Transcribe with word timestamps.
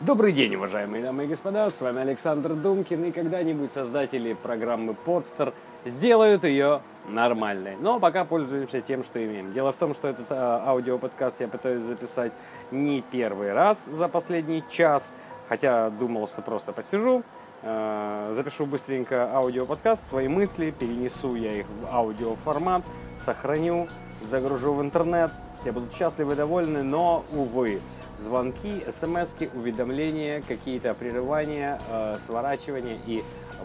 Добрый 0.00 0.32
день, 0.32 0.54
уважаемые 0.54 1.04
дамы 1.04 1.24
и 1.24 1.26
господа, 1.26 1.68
с 1.68 1.78
вами 1.82 2.00
Александр 2.00 2.54
Думкин, 2.54 3.04
и 3.04 3.12
когда-нибудь 3.12 3.70
создатели 3.70 4.32
программы 4.32 4.96
Podster 5.04 5.52
сделают 5.84 6.42
ее 6.44 6.80
нормальной. 7.06 7.76
Но 7.78 8.00
пока 8.00 8.24
пользуемся 8.24 8.80
тем, 8.80 9.04
что 9.04 9.22
имеем. 9.22 9.52
Дело 9.52 9.74
в 9.74 9.76
том, 9.76 9.92
что 9.92 10.08
этот 10.08 10.24
а, 10.30 10.64
аудиоподкаст 10.68 11.42
я 11.42 11.48
пытаюсь 11.48 11.82
записать 11.82 12.32
не 12.70 13.02
первый 13.02 13.52
раз 13.52 13.84
за 13.84 14.08
последний 14.08 14.64
час, 14.70 15.12
хотя 15.50 15.90
думал, 15.90 16.26
что 16.28 16.40
просто 16.40 16.72
посижу, 16.72 17.22
э, 17.60 18.32
запишу 18.34 18.64
быстренько 18.64 19.30
аудиоподкаст, 19.30 20.02
свои 20.02 20.28
мысли, 20.28 20.70
перенесу 20.70 21.34
я 21.34 21.52
их 21.60 21.66
в 21.66 21.94
аудиоформат, 21.94 22.84
сохраню, 23.18 23.86
загружу 24.22 24.74
в 24.74 24.82
интернет, 24.82 25.30
все 25.56 25.72
будут 25.72 25.94
счастливы 25.94 26.32
и 26.32 26.36
довольны, 26.36 26.82
но, 26.82 27.24
увы, 27.32 27.80
звонки, 28.18 28.84
смс 28.88 29.34
уведомления, 29.54 30.42
какие-то 30.46 30.94
прерывания, 30.94 31.80
э, 31.88 32.16
сворачивания 32.26 32.98
и 33.06 33.22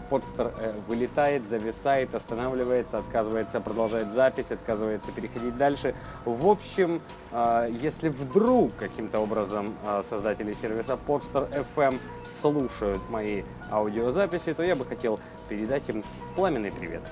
подстер 0.08 0.52
э, 0.58 0.74
вылетает, 0.86 1.48
зависает, 1.48 2.14
останавливается, 2.14 2.98
отказывается 2.98 3.60
продолжать 3.60 4.10
запись, 4.10 4.52
отказывается 4.52 5.12
переходить 5.12 5.56
дальше. 5.56 5.94
В 6.24 6.46
общем, 6.46 7.00
э, 7.32 7.68
если 7.82 8.08
вдруг 8.08 8.72
каким-то 8.76 9.20
образом 9.20 9.74
э, 9.84 10.02
создатели 10.08 10.52
сервиса 10.52 10.98
Podster 11.06 11.48
FM 11.74 11.98
слушают 12.40 13.00
мои 13.10 13.42
аудиозаписи, 13.70 14.54
то 14.54 14.62
я 14.62 14.76
бы 14.76 14.84
хотел 14.84 15.18
передать 15.48 15.88
им 15.88 16.04
пламенный 16.34 16.72
привет. 16.72 17.02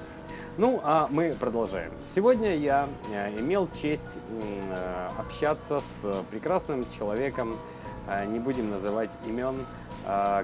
Ну, 0.56 0.80
а 0.84 1.08
мы 1.10 1.34
продолжаем. 1.40 1.90
Сегодня 2.04 2.54
я 2.54 2.88
э, 3.10 3.40
имел 3.40 3.68
честь 3.82 4.10
э, 4.30 5.08
общаться 5.18 5.80
с 5.80 6.22
прекрасным 6.30 6.86
человеком, 6.96 7.56
э, 8.06 8.24
не 8.26 8.38
будем 8.38 8.70
называть 8.70 9.10
имен, 9.26 9.56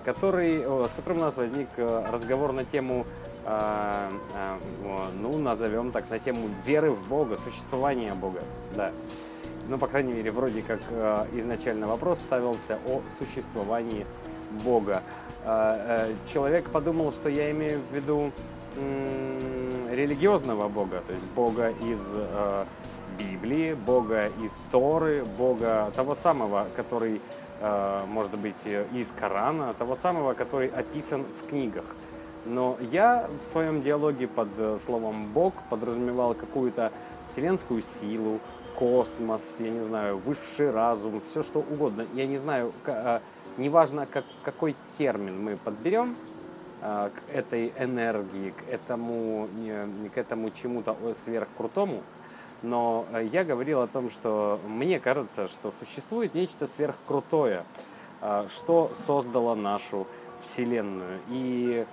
который, 0.07 0.63
с 0.89 0.93
которым 0.95 1.19
у 1.19 1.21
нас 1.21 1.37
возник 1.37 1.69
разговор 1.77 2.53
на 2.55 2.65
тему, 2.65 3.05
ну, 3.45 5.39
назовем 5.39 5.91
так, 5.93 6.09
на 6.09 6.19
тему 6.19 6.49
веры 6.65 6.93
в 6.93 7.07
Бога, 7.07 7.37
существования 7.37 8.15
Бога, 8.15 8.41
да. 8.75 8.91
Ну, 9.69 9.77
по 9.77 9.87
крайней 9.87 10.15
мере, 10.15 10.31
вроде 10.31 10.63
как 10.63 10.81
изначально 11.35 11.89
вопрос 11.89 12.21
ставился 12.21 12.79
о 12.87 13.03
существовании 13.19 14.07
Бога. 14.65 15.03
Человек 16.33 16.71
подумал, 16.71 17.13
что 17.13 17.29
я 17.29 17.51
имею 17.51 17.83
в 17.91 17.95
виду 17.95 18.33
религиозного 19.91 20.69
Бога, 20.69 21.03
то 21.07 21.13
есть 21.13 21.27
Бога 21.35 21.71
из 21.83 22.13
э, 22.15 22.65
Библии, 23.19 23.75
Бога 23.75 24.31
из 24.43 24.57
Торы, 24.71 25.25
Бога 25.39 25.91
того 25.95 26.15
самого, 26.15 26.67
который, 26.77 27.21
э, 27.61 28.05
может 28.09 28.37
быть, 28.39 28.57
из 28.65 29.13
Корана, 29.19 29.75
того 29.75 29.97
самого, 29.97 30.35
который 30.35 30.69
описан 30.69 31.25
в 31.25 31.49
книгах. 31.49 31.85
Но 32.47 32.77
я 32.91 33.29
в 33.43 33.47
своем 33.47 33.83
диалоге 33.83 34.27
под 34.27 34.49
э, 34.57 34.79
словом 34.85 35.27
Бог 35.33 35.55
подразумевал 35.69 36.35
какую-то 36.35 36.93
вселенскую 37.29 37.83
силу, 37.83 38.41
космос, 38.77 39.57
я 39.59 39.71
не 39.71 39.81
знаю, 39.81 40.19
высший 40.19 40.71
разум, 40.71 41.21
все 41.21 41.43
что 41.43 41.59
угодно. 41.61 42.07
Я 42.15 42.27
не 42.27 42.39
знаю, 42.39 42.73
э, 42.87 43.21
неважно, 43.59 44.07
как, 44.07 44.25
какой 44.43 44.75
термин 44.97 45.43
мы 45.43 45.57
подберем, 45.57 46.17
Э, 46.17 46.30
к 46.81 47.13
этой 47.33 47.73
энергии, 47.79 48.51
к 48.51 48.73
этому, 48.73 49.49
к 50.15 50.19
этому 50.19 50.51
чему-то 50.51 50.97
сверхкрутому. 51.15 52.03
Но 52.63 53.07
э, 53.13 53.29
я 53.33 53.45
говорил 53.45 53.81
о 53.81 53.87
том, 53.87 54.11
что 54.11 54.61
мне 54.67 55.01
кажется, 55.01 55.49
что 55.49 55.73
существует 55.79 56.35
нечто 56.35 56.67
сверхкрутое, 56.67 57.65
э, 58.21 58.47
что 58.51 58.91
создало 58.95 59.55
нашу 59.55 60.07
Вселенную. 60.43 61.19
И 61.29 61.87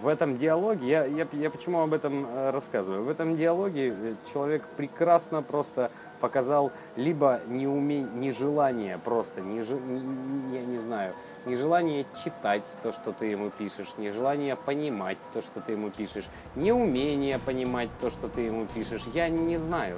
в 0.00 0.08
этом 0.08 0.38
диалоге, 0.38 0.88
я, 0.88 1.04
я, 1.04 1.28
я 1.32 1.50
почему 1.50 1.82
об 1.82 1.92
этом 1.92 2.26
рассказываю? 2.50 3.04
В 3.04 3.10
этом 3.10 3.36
диалоге 3.36 4.16
человек 4.32 4.64
прекрасно 4.78 5.42
просто 5.42 5.90
показал 6.20 6.72
либо 6.96 7.40
неуме... 7.46 8.02
нежелание 8.02 8.98
просто, 8.98 9.40
не, 9.40 9.58
не, 9.58 10.56
я 10.56 10.64
не 10.64 10.78
знаю, 10.78 11.12
нежелание 11.46 12.06
читать 12.24 12.64
то, 12.82 12.92
что 12.92 13.12
ты 13.12 13.26
ему 13.26 13.50
пишешь, 13.50 13.96
нежелание 13.98 14.56
понимать 14.56 15.18
то, 15.32 15.42
что 15.42 15.60
ты 15.60 15.72
ему 15.72 15.90
пишешь, 15.90 16.24
неумение 16.54 17.38
понимать 17.38 17.90
то, 18.00 18.10
что 18.10 18.28
ты 18.28 18.42
ему 18.42 18.66
пишешь, 18.66 19.04
я 19.14 19.28
не 19.28 19.56
знаю. 19.56 19.96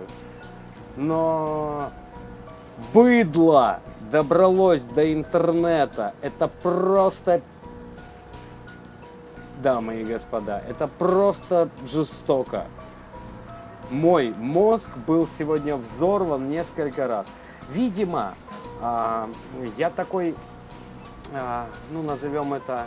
Но 0.97 1.91
быдло 2.93 3.81
добралось 4.11 4.83
до 4.83 5.13
интернета. 5.13 6.15
Это 6.23 6.49
просто 6.49 7.43
дамы 9.63 10.03
и 10.03 10.05
господа, 10.05 10.63
это 10.69 10.87
просто 10.87 11.69
жестоко. 11.85 12.67
Мой 13.91 14.35
мозг 14.37 14.91
был 15.07 15.29
сегодня 15.29 15.77
взорван 15.77 16.49
несколько 16.49 17.07
раз. 17.07 17.27
Видимо, 17.71 18.35
а, 18.81 19.29
я 19.77 19.91
такой 19.91 20.35
а, 21.33 21.67
ну, 21.93 22.03
назовем 22.03 22.55
это, 22.55 22.87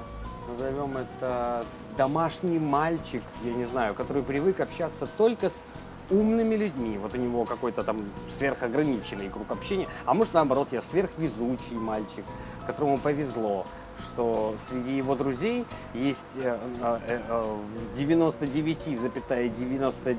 назовем 0.49 0.97
это 0.97 1.65
домашний 1.95 2.59
мальчик, 2.59 3.23
я 3.43 3.53
не 3.53 3.65
знаю, 3.65 3.93
который 3.93 4.23
привык 4.23 4.59
общаться 4.59 5.07
только 5.07 5.49
с 5.49 5.61
умными 6.09 6.55
людьми. 6.55 6.97
Вот 6.97 7.13
у 7.13 7.17
него 7.17 7.45
какой-то 7.45 7.83
там 7.83 8.03
сверхограниченный 8.31 9.29
круг 9.29 9.51
общения. 9.51 9.87
А 10.05 10.13
может, 10.13 10.33
наоборот, 10.33 10.69
я 10.71 10.81
сверхвезучий 10.81 11.75
мальчик, 11.75 12.25
которому 12.67 12.97
повезло 12.97 13.65
что 14.01 14.55
среди 14.57 14.97
его 14.97 15.15
друзей 15.15 15.65
есть 15.93 16.37
э, 16.37 16.57
э, 16.81 17.19
э, 17.27 17.57
в 17.93 17.99
99,99% 17.99 20.17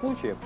случаев 0.00 0.36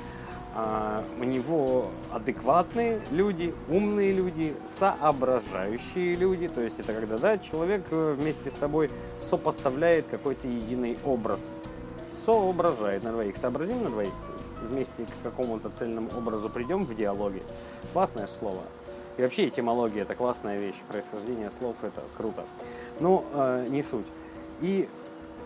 а, 0.58 1.04
у 1.20 1.24
него 1.24 1.90
адекватные 2.10 3.02
люди, 3.10 3.54
умные 3.68 4.12
люди, 4.12 4.54
соображающие 4.64 6.14
люди. 6.14 6.48
То 6.48 6.62
есть 6.62 6.80
это 6.80 6.94
когда 6.94 7.18
да, 7.18 7.36
человек 7.36 7.84
э, 7.90 8.14
вместе 8.18 8.48
с 8.48 8.54
тобой 8.54 8.90
сопоставляет 9.18 10.06
какой-то 10.06 10.48
единый 10.48 10.98
образ. 11.04 11.54
Соображает 12.08 13.02
на 13.02 13.12
двоих. 13.12 13.36
Сообразим 13.36 13.84
на 13.84 13.90
двоих. 13.90 14.14
Вместе 14.62 15.04
к 15.04 15.22
какому-то 15.24 15.68
цельному 15.68 16.08
образу 16.16 16.48
придем 16.48 16.86
в 16.86 16.94
диалоге. 16.94 17.42
Классное 17.92 18.26
слово. 18.26 18.62
И 19.18 19.22
вообще 19.22 19.48
этимология 19.48 20.02
это 20.02 20.14
классная 20.14 20.58
вещь. 20.58 20.76
Происхождение 20.88 21.50
слов 21.50 21.76
это 21.82 22.00
круто. 22.16 22.46
Но 22.98 23.26
э, 23.34 23.66
не 23.68 23.82
суть. 23.82 24.06
И 24.62 24.88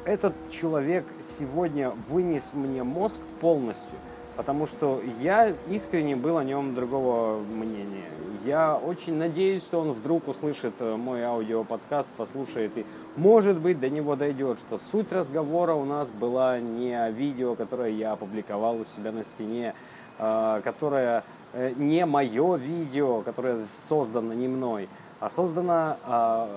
этот 0.04 0.34
человек 0.50 1.04
сегодня 1.20 1.92
вынес 2.08 2.52
мне 2.54 2.82
мозг 2.82 3.20
полностью– 3.40 3.98
потому 4.40 4.66
что 4.66 5.02
я 5.20 5.52
искренне 5.68 6.16
был 6.16 6.38
о 6.38 6.44
нем 6.44 6.74
другого 6.74 7.40
мнения. 7.40 8.06
Я 8.42 8.74
очень 8.74 9.16
надеюсь, 9.16 9.62
что 9.62 9.80
он 9.80 9.92
вдруг 9.92 10.28
услышит 10.28 10.72
э, 10.78 10.96
мой 10.96 11.22
аудиоподкаст, 11.22 12.08
послушает 12.16 12.72
и, 12.78 12.86
может 13.16 13.58
быть, 13.58 13.78
до 13.78 13.90
него 13.90 14.16
дойдет, 14.16 14.58
что 14.58 14.78
суть 14.78 15.12
разговора 15.12 15.74
у 15.74 15.84
нас 15.84 16.08
была 16.08 16.58
не 16.58 16.94
о 16.94 17.10
видео, 17.10 17.54
которое 17.54 17.90
я 17.90 18.12
опубликовал 18.12 18.80
у 18.80 18.86
себя 18.86 19.12
на 19.12 19.24
стене, 19.24 19.74
э, 20.18 20.60
которое 20.64 21.22
э, 21.52 21.74
не 21.76 22.06
мое 22.06 22.56
видео, 22.56 23.20
которое 23.20 23.58
создано 23.58 24.32
не 24.32 24.48
мной, 24.48 24.88
а 25.20 25.28
создано 25.28 25.98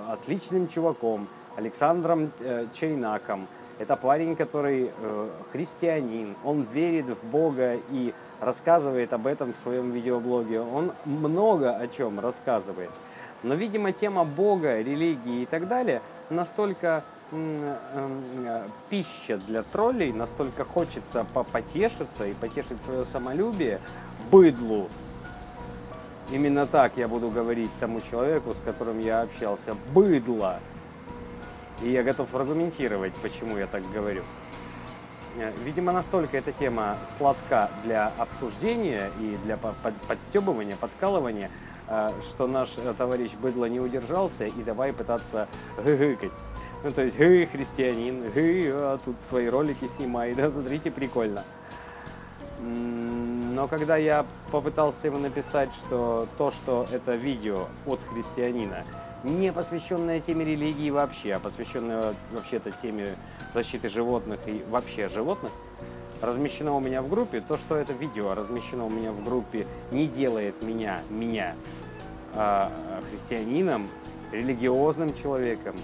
отличным 0.07 0.69
чуваком 0.69 1.27
Александром 1.55 2.31
Чайнаком, 2.73 3.47
это 3.79 3.95
парень, 3.95 4.35
который 4.35 4.91
э, 4.95 5.29
христианин, 5.51 6.35
он 6.43 6.61
верит 6.73 7.09
в 7.09 7.25
Бога 7.25 7.79
и 7.89 8.13
рассказывает 8.39 9.13
об 9.13 9.25
этом 9.25 9.51
в 9.51 9.57
своем 9.57 9.91
видеоблоге. 9.91 10.61
Он 10.61 10.93
много 11.05 11.75
о 11.75 11.87
чем 11.87 12.19
рассказывает. 12.19 12.91
Но, 13.41 13.55
видимо, 13.55 13.91
тема 13.91 14.25
Бога, 14.25 14.79
религии 14.79 15.41
и 15.41 15.45
так 15.45 15.67
далее 15.67 16.01
настолько 16.29 17.03
э, 17.31 17.75
э, 18.37 18.67
пища 18.89 19.37
для 19.37 19.63
троллей, 19.63 20.13
настолько 20.13 20.65
хочется 20.65 21.25
потешиться 21.51 22.27
и 22.27 22.33
потешить 22.33 22.81
свое 22.81 23.03
самолюбие 23.03 23.79
быдлу. 24.31 24.87
Именно 26.31 26.67
так 26.67 26.95
я 26.95 27.07
буду 27.07 27.29
говорить 27.29 27.71
тому 27.79 28.01
человеку, 28.01 28.53
с 28.53 28.59
которым 28.59 28.99
я 28.99 29.21
общался. 29.21 29.75
Быдло. 29.93 30.59
И 31.81 31.89
я 31.89 32.03
готов 32.03 32.33
аргументировать, 32.35 33.13
почему 33.15 33.57
я 33.57 33.67
так 33.67 33.83
говорю. 33.91 34.23
Э, 35.37 35.51
видимо, 35.63 35.91
настолько 35.91 36.37
эта 36.37 36.51
тема 36.51 36.97
сладка 37.05 37.69
для 37.83 38.11
обсуждения 38.17 39.09
и 39.19 39.37
для 39.43 39.57
подстебывания, 40.07 40.75
подкалывания, 40.75 41.49
э, 41.89 42.09
что 42.21 42.47
наш 42.47 42.77
э, 42.77 42.93
товарищ 42.97 43.31
Быдло 43.41 43.65
не 43.65 43.79
удержался 43.79 44.45
и 44.45 44.63
давай 44.63 44.93
пытаться 44.93 45.47
гыкать. 45.77 46.31
Ну, 46.83 46.91
то 46.91 47.01
есть, 47.01 47.17
гы, 47.17 47.47
христианин, 47.51 48.29
гы, 48.31 48.69
а 48.71 48.99
тут 49.03 49.15
свои 49.23 49.47
ролики 49.47 49.87
снимай, 49.87 50.33
да, 50.35 50.51
смотрите, 50.51 50.91
прикольно. 50.91 51.43
Но 52.59 53.67
когда 53.67 53.97
я 53.97 54.25
попытался 54.51 55.07
ему 55.07 55.17
написать, 55.17 55.73
что 55.73 56.27
то, 56.37 56.51
что 56.51 56.85
это 56.91 57.15
видео 57.15 57.67
от 57.85 57.99
христианина, 58.11 58.83
не 59.23 59.51
посвященное 59.51 60.19
теме 60.19 60.45
религии 60.45 60.89
вообще, 60.89 61.33
а 61.33 61.39
посвященное 61.39 62.15
вообще-то 62.31 62.71
теме 62.71 63.15
защиты 63.53 63.89
животных 63.89 64.39
и 64.47 64.63
вообще 64.69 65.07
животных, 65.07 65.51
размещено 66.21 66.75
у 66.75 66.79
меня 66.79 67.01
в 67.01 67.09
группе, 67.09 67.41
то, 67.41 67.57
что 67.57 67.75
это 67.75 67.93
видео 67.93 68.33
размещено 68.33 68.85
у 68.85 68.89
меня 68.89 69.11
в 69.11 69.23
группе, 69.23 69.67
не 69.91 70.07
делает 70.07 70.61
меня, 70.63 71.01
меня, 71.09 71.55
э, 72.33 72.69
христианином, 73.09 73.89
религиозным 74.31 75.13
человеком, 75.13 75.75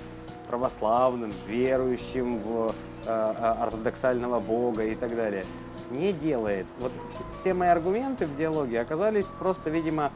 православным, 0.48 1.32
верующим 1.48 2.40
в 2.40 2.76
э, 3.06 3.10
ортодоксального 3.10 4.40
Бога 4.40 4.84
и 4.84 4.96
так 4.96 5.16
далее. 5.16 5.46
Не 5.92 6.14
делает. 6.14 6.68
Вот 6.80 6.92
все 7.34 7.54
мои 7.54 7.70
аргументы 7.70 8.28
в 8.28 8.36
диалоге 8.36 8.80
оказались 8.80 9.28
просто, 9.40 9.70
видимо, 9.70 10.12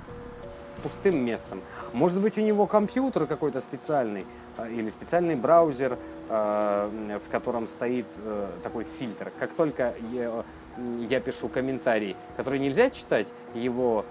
пустым 0.84 1.18
местом. 1.26 1.62
Может 1.94 2.20
быть, 2.20 2.38
у 2.38 2.42
него 2.42 2.68
компьютер 2.68 3.26
какой-то 3.26 3.62
специальный 3.62 4.26
или 4.70 4.90
специальный 4.92 5.36
браузер, 5.36 5.98
в 6.28 7.22
котором 7.32 7.68
стоит 7.68 8.06
такой 8.62 8.84
фильтр. 8.84 9.32
Как 9.40 9.54
только 9.54 9.94
я, 11.10 11.20
пишу 11.20 11.48
комментарий, 11.48 12.16
который 12.38 12.60
нельзя 12.60 12.90
читать 12.92 13.28
его 13.56 14.06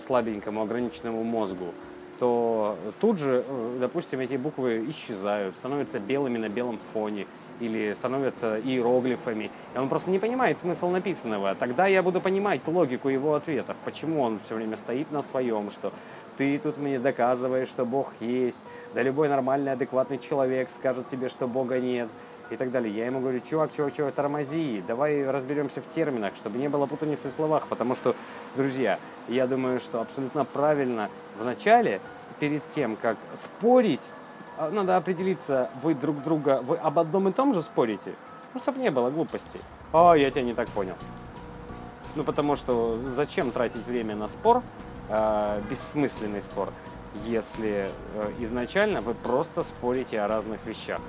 слабенькому 0.00 0.62
ограниченному 0.62 1.22
мозгу, 1.24 1.74
то 2.18 2.78
тут 3.00 3.18
же, 3.18 3.44
э, 3.46 3.76
допустим, 3.80 4.20
эти 4.20 4.36
буквы 4.36 4.88
исчезают, 4.88 5.56
становятся 5.56 5.98
белыми 5.98 6.38
на 6.38 6.48
белом 6.48 6.78
фоне 6.92 7.26
или 7.60 7.94
становятся 7.94 8.58
иероглифами. 8.58 9.50
И 9.74 9.78
он 9.78 9.88
просто 9.88 10.10
не 10.10 10.18
понимает 10.18 10.58
смысл 10.58 10.88
написанного. 10.88 11.54
Тогда 11.54 11.86
я 11.86 12.02
буду 12.02 12.20
понимать 12.20 12.60
логику 12.66 13.08
его 13.08 13.34
ответов. 13.34 13.76
Почему 13.84 14.20
он 14.20 14.40
все 14.44 14.54
время 14.54 14.76
стоит 14.76 15.10
на 15.12 15.22
своем, 15.22 15.70
что 15.70 15.92
ты 16.36 16.58
тут 16.58 16.78
мне 16.78 16.98
доказываешь, 16.98 17.68
что 17.68 17.84
Бог 17.84 18.12
есть. 18.20 18.60
Да 18.94 19.02
любой 19.02 19.28
нормальный, 19.28 19.72
адекватный 19.72 20.18
человек 20.18 20.70
скажет 20.70 21.08
тебе, 21.08 21.28
что 21.28 21.46
Бога 21.46 21.78
нет 21.78 22.08
и 22.50 22.56
так 22.56 22.70
далее. 22.70 22.94
Я 22.94 23.06
ему 23.06 23.20
говорю, 23.20 23.40
чувак, 23.40 23.72
чувак, 23.74 23.94
чувак, 23.94 24.14
тормози, 24.14 24.82
давай 24.86 25.24
разберемся 25.28 25.80
в 25.80 25.88
терминах, 25.88 26.36
чтобы 26.36 26.58
не 26.58 26.68
было 26.68 26.86
путаницы 26.86 27.30
в 27.30 27.34
словах, 27.34 27.68
потому 27.68 27.94
что, 27.94 28.14
друзья, 28.56 28.98
я 29.28 29.46
думаю, 29.46 29.80
что 29.80 30.00
абсолютно 30.00 30.44
правильно 30.44 31.08
в 31.38 31.44
начале, 31.44 32.00
перед 32.40 32.68
тем, 32.70 32.96
как 33.00 33.16
спорить, 33.38 34.12
надо 34.58 34.96
определиться, 34.96 35.70
вы 35.82 35.94
друг 35.94 36.22
друга, 36.22 36.60
вы 36.62 36.76
об 36.76 36.98
одном 36.98 37.28
и 37.28 37.32
том 37.32 37.54
же 37.54 37.62
спорите, 37.62 38.14
ну, 38.52 38.60
чтобы 38.60 38.78
не 38.78 38.90
было 38.90 39.10
глупостей. 39.10 39.60
О, 39.92 40.14
я 40.14 40.30
тебя 40.30 40.42
не 40.42 40.54
так 40.54 40.68
понял. 40.68 40.94
Ну, 42.14 42.24
потому 42.24 42.56
что 42.56 42.98
зачем 43.14 43.50
тратить 43.50 43.84
время 43.86 44.14
на 44.14 44.28
спор, 44.28 44.62
э, 45.08 45.60
бессмысленный 45.68 46.42
спор, 46.42 46.72
если 47.26 47.90
э, 48.14 48.32
изначально 48.40 49.00
вы 49.00 49.14
просто 49.14 49.62
спорите 49.62 50.20
о 50.20 50.28
разных 50.28 50.64
вещах. 50.64 51.00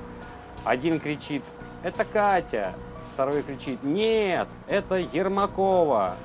Один 0.64 1.00
кричит, 1.00 1.44
это 1.84 2.06
Катя. 2.06 2.74
Второй 3.14 3.44
кричит, 3.44 3.84
нет, 3.84 4.48
это 4.68 4.96
Ермакова. 4.96 6.16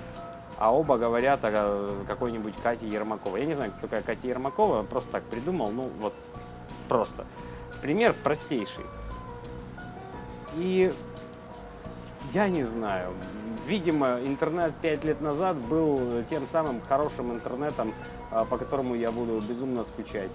А 0.58 0.74
оба 0.74 0.98
говорят 0.98 1.40
о 1.44 2.04
какой-нибудь 2.06 2.54
Кате 2.62 2.86
Ермаковой. 2.86 3.40
Я 3.40 3.46
не 3.46 3.54
знаю, 3.54 3.72
кто 3.72 3.82
такая 3.82 4.02
Катя 4.02 4.28
Ермакова, 4.28 4.82
просто 4.82 5.12
так 5.12 5.22
придумал, 5.24 5.70
ну 5.70 5.88
вот 6.00 6.12
просто. 6.90 7.24
Пример 7.82 8.14
простейший. 8.24 8.84
И 10.56 10.92
я 12.34 12.48
не 12.48 12.64
знаю, 12.64 13.12
видимо, 13.68 14.18
интернет 14.26 14.74
пять 14.82 15.04
лет 15.04 15.20
назад 15.20 15.56
был 15.56 16.24
тем 16.28 16.48
самым 16.48 16.80
хорошим 16.80 17.32
интернетом, 17.32 17.94
а, 18.32 18.44
по 18.44 18.58
которому 18.58 18.96
я 18.96 19.12
буду 19.12 19.40
безумно 19.40 19.84
скучать. 19.84 20.32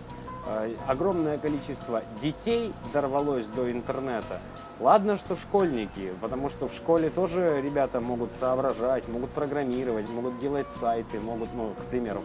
Э, 0.48 0.74
огромное 0.88 1.38
количество 1.38 2.04
детей 2.22 2.72
дорвалось 2.94 3.48
до 3.48 3.70
интернета. 3.70 4.40
Ладно, 4.80 5.18
что 5.18 5.36
школьники, 5.36 6.14
потому 6.22 6.50
что 6.50 6.70
в 6.70 6.74
школе 6.74 7.10
тоже 7.10 7.62
ребята 7.62 8.00
могут 8.00 8.30
соображать, 8.40 9.10
могут 9.10 9.32
программировать, 9.32 10.08
могут 10.10 10.40
делать 10.40 10.70
сайты, 10.70 11.20
могут, 11.20 11.50
ну, 11.54 11.72
к 11.72 11.90
примеру, 11.90 12.22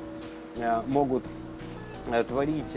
э, 0.57 0.83
могут 0.87 1.25
творить, 2.27 2.77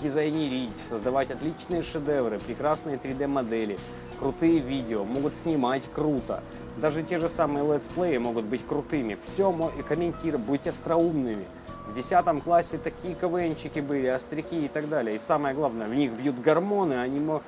дизайнерить, 0.00 0.78
создавать 0.78 1.30
отличные 1.30 1.82
шедевры, 1.82 2.38
прекрасные 2.38 2.96
3D-модели, 2.96 3.78
крутые 4.18 4.58
видео, 4.58 5.04
могут 5.04 5.34
снимать 5.34 5.88
круто. 5.92 6.42
Даже 6.76 7.02
те 7.02 7.18
же 7.18 7.28
самые 7.28 7.74
летсплеи 7.74 8.18
могут 8.18 8.44
быть 8.44 8.64
крутыми. 8.64 9.18
Все 9.24 9.52
комментировать, 9.88 10.46
быть 10.46 10.66
остроумными. 10.66 11.44
В 11.88 11.94
10 11.94 12.42
классе 12.44 12.78
такие 12.78 13.14
КВНчики 13.14 13.80
были, 13.80 14.06
остряки 14.06 14.66
и 14.66 14.68
так 14.68 14.88
далее. 14.88 15.16
И 15.16 15.18
самое 15.18 15.54
главное, 15.54 15.88
в 15.88 15.94
них 15.94 16.12
бьют 16.12 16.40
гормоны, 16.40 16.94
они 16.94 17.18
мог... 17.18 17.42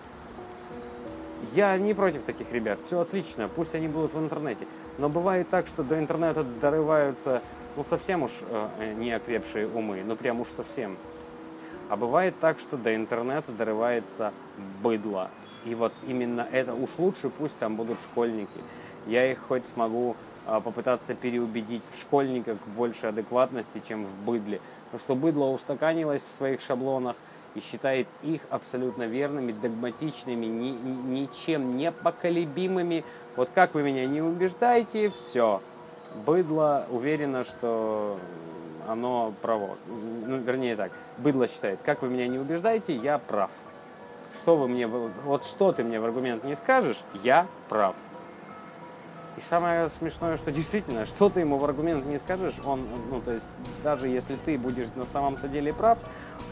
Я 1.53 1.77
не 1.79 1.95
против 1.95 2.23
таких 2.23 2.51
ребят, 2.53 2.79
все 2.85 3.01
отлично, 3.01 3.49
пусть 3.49 3.75
они 3.75 3.89
будут 3.89 4.15
в 4.15 4.19
интернете. 4.19 4.67
Но 4.99 5.09
бывает 5.09 5.49
так, 5.49 5.67
что 5.67 5.83
до 5.83 5.99
интернета 5.99 6.45
дорываются, 6.45 7.43
ну, 7.77 7.85
совсем 7.85 8.23
уж 8.23 8.31
э, 8.49 8.95
не 8.95 9.13
окрепшие 9.13 9.69
умы, 9.69 10.03
ну, 10.05 10.17
прям 10.17 10.41
уж 10.41 10.49
совсем. 10.49 10.97
А 11.91 11.97
бывает 11.97 12.39
так, 12.41 12.61
что 12.61 12.77
до 12.77 12.95
интернета 12.95 13.51
дорывается 13.51 14.33
быдло. 14.81 15.29
И 15.65 15.75
вот 15.75 15.93
именно 16.07 16.47
это 16.53 16.73
уж 16.73 16.91
лучше, 16.99 17.31
пусть 17.31 17.59
там 17.59 17.75
будут 17.75 18.01
школьники. 18.01 18.61
Я 19.09 19.31
их 19.31 19.41
хоть 19.49 19.67
смогу 19.67 20.15
а, 20.47 20.61
попытаться 20.61 21.15
переубедить 21.15 21.83
в 21.93 22.01
школьниках 22.01 22.59
больше 22.77 23.09
адекватности, 23.09 23.83
чем 23.87 24.07
в 24.07 24.15
быдле. 24.25 24.61
Потому 24.85 25.01
что 25.01 25.15
быдло 25.17 25.47
устаканилось 25.47 26.23
в 26.23 26.31
своих 26.37 26.61
шаблонах 26.61 27.17
и 27.57 27.61
считает 27.61 28.07
их 28.23 28.43
абсолютно 28.51 29.03
верными, 29.03 29.51
догматичными, 29.51 30.47
ни, 30.47 30.71
ничем 30.71 31.77
не 31.77 31.91
поколебимыми. 31.91 33.05
Вот 33.35 33.51
как 33.53 33.75
вы 33.75 33.83
меня 33.83 34.07
не 34.07 34.23
убеждаете, 34.23 35.11
все. 35.11 35.61
Быдло 36.25 36.87
уверено, 36.89 37.43
что 37.43 38.17
оно 38.91 39.33
право. 39.41 39.77
Ну, 39.87 40.39
вернее 40.39 40.77
так, 40.77 40.93
быдло 41.19 41.47
считает, 41.47 41.81
как 41.85 42.03
вы 42.03 42.09
меня 42.09 42.27
не 42.29 42.39
убеждаете, 42.39 42.95
я 42.95 43.19
прав. 43.19 43.51
Что 44.35 44.57
вы 44.57 44.69
мне, 44.69 44.87
вот 44.87 45.45
что 45.45 45.73
ты 45.73 45.83
мне 45.85 46.01
в 46.01 46.05
аргумент 46.05 46.45
не 46.45 46.55
скажешь, 46.55 47.03
я 47.23 47.47
прав. 47.69 47.97
И 49.37 49.41
самое 49.41 49.89
смешное, 49.91 50.37
что 50.37 50.53
действительно, 50.53 51.07
что 51.07 51.31
ты 51.31 51.41
ему 51.41 51.57
в 51.57 51.65
аргумент 51.65 52.05
не 52.07 52.19
скажешь, 52.19 52.55
он, 52.65 52.87
ну, 53.11 53.21
то 53.21 53.33
есть, 53.33 53.47
даже 53.83 54.09
если 54.09 54.37
ты 54.37 54.59
будешь 54.59 54.89
на 54.97 55.05
самом-то 55.05 55.49
деле 55.49 55.73
прав, 55.73 55.99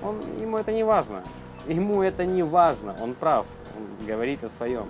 он, 0.02 0.20
ему 0.40 0.58
это 0.58 0.72
не 0.72 0.84
важно. 0.84 1.22
Ему 1.66 2.02
это 2.02 2.24
не 2.24 2.42
важно, 2.42 2.96
он 3.00 3.14
прав, 3.14 3.46
он 3.76 4.06
говорит 4.06 4.44
о 4.44 4.48
своем. 4.48 4.86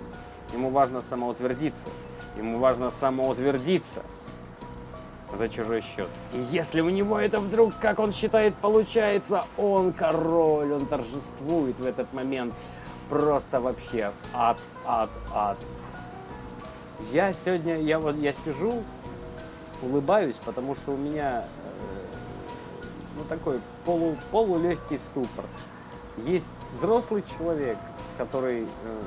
Ему 0.53 0.69
важно 0.69 1.01
самоутвердиться. 1.01 1.89
Ему 2.37 2.59
важно 2.59 2.89
самоутвердиться 2.89 4.01
за 5.33 5.49
чужой 5.49 5.81
счет. 5.81 6.09
И 6.33 6.39
если 6.39 6.81
у 6.81 6.89
него 6.89 7.19
это 7.19 7.39
вдруг, 7.39 7.73
как 7.79 7.99
он 7.99 8.13
считает, 8.13 8.55
получается, 8.55 9.45
он 9.57 9.93
король, 9.93 10.73
он 10.73 10.85
торжествует 10.85 11.79
в 11.79 11.85
этот 11.85 12.11
момент. 12.13 12.53
Просто 13.09 13.59
вообще 13.59 14.11
ад, 14.33 14.59
ад, 14.85 15.09
ад. 15.33 15.57
Я 17.11 17.33
сегодня, 17.33 17.79
я 17.79 17.99
вот, 17.99 18.15
я 18.17 18.33
сижу, 18.33 18.83
улыбаюсь, 19.81 20.35
потому 20.45 20.75
что 20.75 20.91
у 20.91 20.97
меня 20.97 21.45
э, 21.45 22.05
ну 23.17 23.23
такой 23.23 23.61
полу, 23.85 24.15
полулегкий 24.31 24.97
ступор. 24.97 25.45
Есть 26.17 26.51
взрослый 26.73 27.23
человек, 27.37 27.77
который 28.17 28.63
э, 28.63 29.01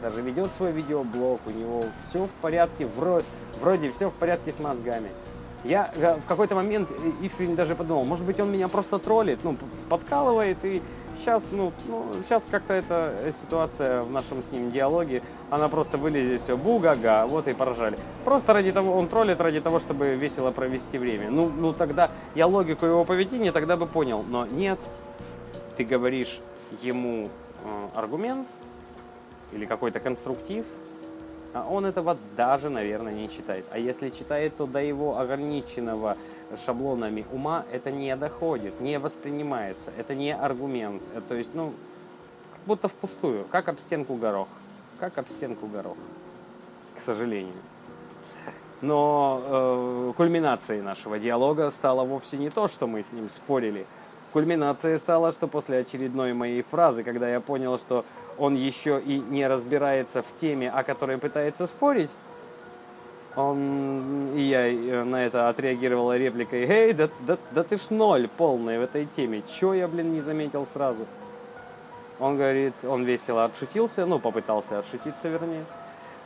даже 0.00 0.22
ведет 0.22 0.52
свой 0.54 0.72
видеоблог, 0.72 1.40
у 1.46 1.50
него 1.50 1.84
все 2.02 2.24
в 2.24 2.30
порядке, 2.40 2.86
вроде, 2.86 3.26
вроде 3.60 3.90
все 3.90 4.10
в 4.10 4.14
порядке 4.14 4.52
с 4.52 4.58
мозгами. 4.58 5.10
Я 5.62 5.90
э, 5.94 6.16
в 6.16 6.26
какой-то 6.26 6.54
момент 6.54 6.88
искренне 7.20 7.54
даже 7.54 7.74
подумал, 7.74 8.04
может 8.04 8.24
быть, 8.24 8.40
он 8.40 8.50
меня 8.50 8.68
просто 8.68 8.98
троллит, 8.98 9.40
ну, 9.44 9.56
подкалывает, 9.90 10.64
и 10.64 10.80
сейчас, 11.16 11.52
ну, 11.52 11.72
ну 11.86 12.06
сейчас 12.22 12.48
как-то 12.50 12.72
эта 12.72 13.14
ситуация 13.32 14.02
в 14.02 14.10
нашем 14.10 14.42
с 14.42 14.52
ним 14.52 14.70
диалоге, 14.70 15.22
она 15.50 15.68
просто 15.68 15.98
вылезет 15.98 16.40
все, 16.40 16.56
бу-га-га, 16.56 17.26
вот 17.26 17.46
и 17.46 17.52
поржали. 17.52 17.98
Просто 18.24 18.54
ради 18.54 18.72
того, 18.72 18.96
он 18.96 19.06
троллит 19.08 19.40
ради 19.40 19.60
того, 19.60 19.80
чтобы 19.80 20.14
весело 20.14 20.50
провести 20.50 20.96
время. 20.96 21.30
Ну, 21.30 21.50
ну 21.54 21.74
тогда 21.74 22.10
я 22.34 22.46
логику 22.46 22.86
его 22.86 23.04
поведения 23.04 23.52
тогда 23.52 23.76
бы 23.76 23.86
понял, 23.86 24.24
но 24.26 24.46
нет, 24.46 24.78
ты 25.76 25.84
говоришь 25.84 26.40
ему 26.80 27.28
э, 27.64 27.88
аргумент 27.94 28.46
или 29.52 29.66
какой-то 29.66 30.00
конструктив, 30.00 30.66
а 31.52 31.66
он 31.68 31.84
этого 31.84 32.16
даже, 32.36 32.70
наверное, 32.70 33.12
не 33.12 33.28
читает. 33.28 33.64
А 33.70 33.78
если 33.78 34.10
читает, 34.10 34.56
то 34.56 34.66
до 34.66 34.80
его 34.80 35.18
ограниченного 35.18 36.16
шаблонами 36.56 37.26
ума 37.32 37.64
это 37.72 37.90
не 37.90 38.14
доходит, 38.16 38.80
не 38.80 38.98
воспринимается. 38.98 39.92
Это 39.96 40.14
не 40.14 40.34
аргумент. 40.34 41.02
Это, 41.14 41.28
то 41.28 41.34
есть, 41.34 41.54
ну, 41.54 41.72
как 42.52 42.62
будто 42.66 42.88
впустую, 42.88 43.44
как 43.50 43.68
об 43.68 43.78
стенку 43.78 44.14
горох. 44.14 44.48
Как 45.00 45.18
об 45.18 45.28
стенку 45.28 45.66
горох. 45.66 45.96
К 46.96 47.00
сожалению. 47.00 47.54
Но 48.80 49.42
э, 49.44 50.12
кульминацией 50.16 50.82
нашего 50.82 51.18
диалога 51.18 51.70
стало 51.70 52.04
вовсе 52.04 52.36
не 52.36 52.48
то, 52.48 52.68
что 52.68 52.86
мы 52.86 53.02
с 53.02 53.12
ним 53.12 53.28
спорили. 53.28 53.86
Кульминацией 54.32 54.98
стало, 54.98 55.32
что 55.32 55.48
после 55.48 55.78
очередной 55.78 56.32
моей 56.32 56.62
фразы, 56.62 57.02
когда 57.02 57.28
я 57.28 57.40
понял, 57.40 57.78
что 57.78 58.04
он 58.38 58.54
еще 58.54 59.00
и 59.00 59.18
не 59.18 59.46
разбирается 59.46 60.22
в 60.22 60.34
теме, 60.34 60.70
о 60.70 60.82
которой 60.84 61.18
пытается 61.18 61.66
спорить, 61.66 62.10
он, 63.36 64.32
и 64.34 64.40
я 64.40 64.68
э, 64.68 65.04
на 65.04 65.24
это 65.24 65.48
отреагировала 65.48 66.16
репликой, 66.16 66.64
«Эй, 66.64 66.92
да, 66.92 67.08
да, 67.20 67.38
да 67.52 67.62
ты 67.62 67.76
ж 67.76 67.90
ноль 67.90 68.28
полный 68.28 68.78
в 68.78 68.82
этой 68.82 69.06
теме, 69.06 69.42
чё 69.42 69.72
я, 69.72 69.86
блин, 69.86 70.12
не 70.12 70.20
заметил 70.20 70.66
сразу?» 70.66 71.06
Он 72.18 72.36
говорит, 72.36 72.74
он 72.84 73.04
весело 73.04 73.44
отшутился, 73.44 74.04
ну, 74.04 74.18
попытался 74.18 74.78
отшутиться, 74.78 75.28
вернее. 75.28 75.64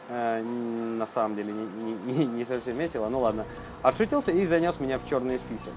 Э, 0.08 0.42
на 0.42 1.06
самом 1.06 1.36
деле 1.36 1.52
не, 1.52 2.12
не, 2.12 2.26
не 2.26 2.44
совсем 2.44 2.76
весело, 2.76 3.08
ну 3.08 3.20
ладно. 3.20 3.44
Отшутился 3.82 4.32
и 4.32 4.44
занес 4.44 4.80
меня 4.80 4.98
в 4.98 5.08
черный 5.08 5.38
список. 5.38 5.72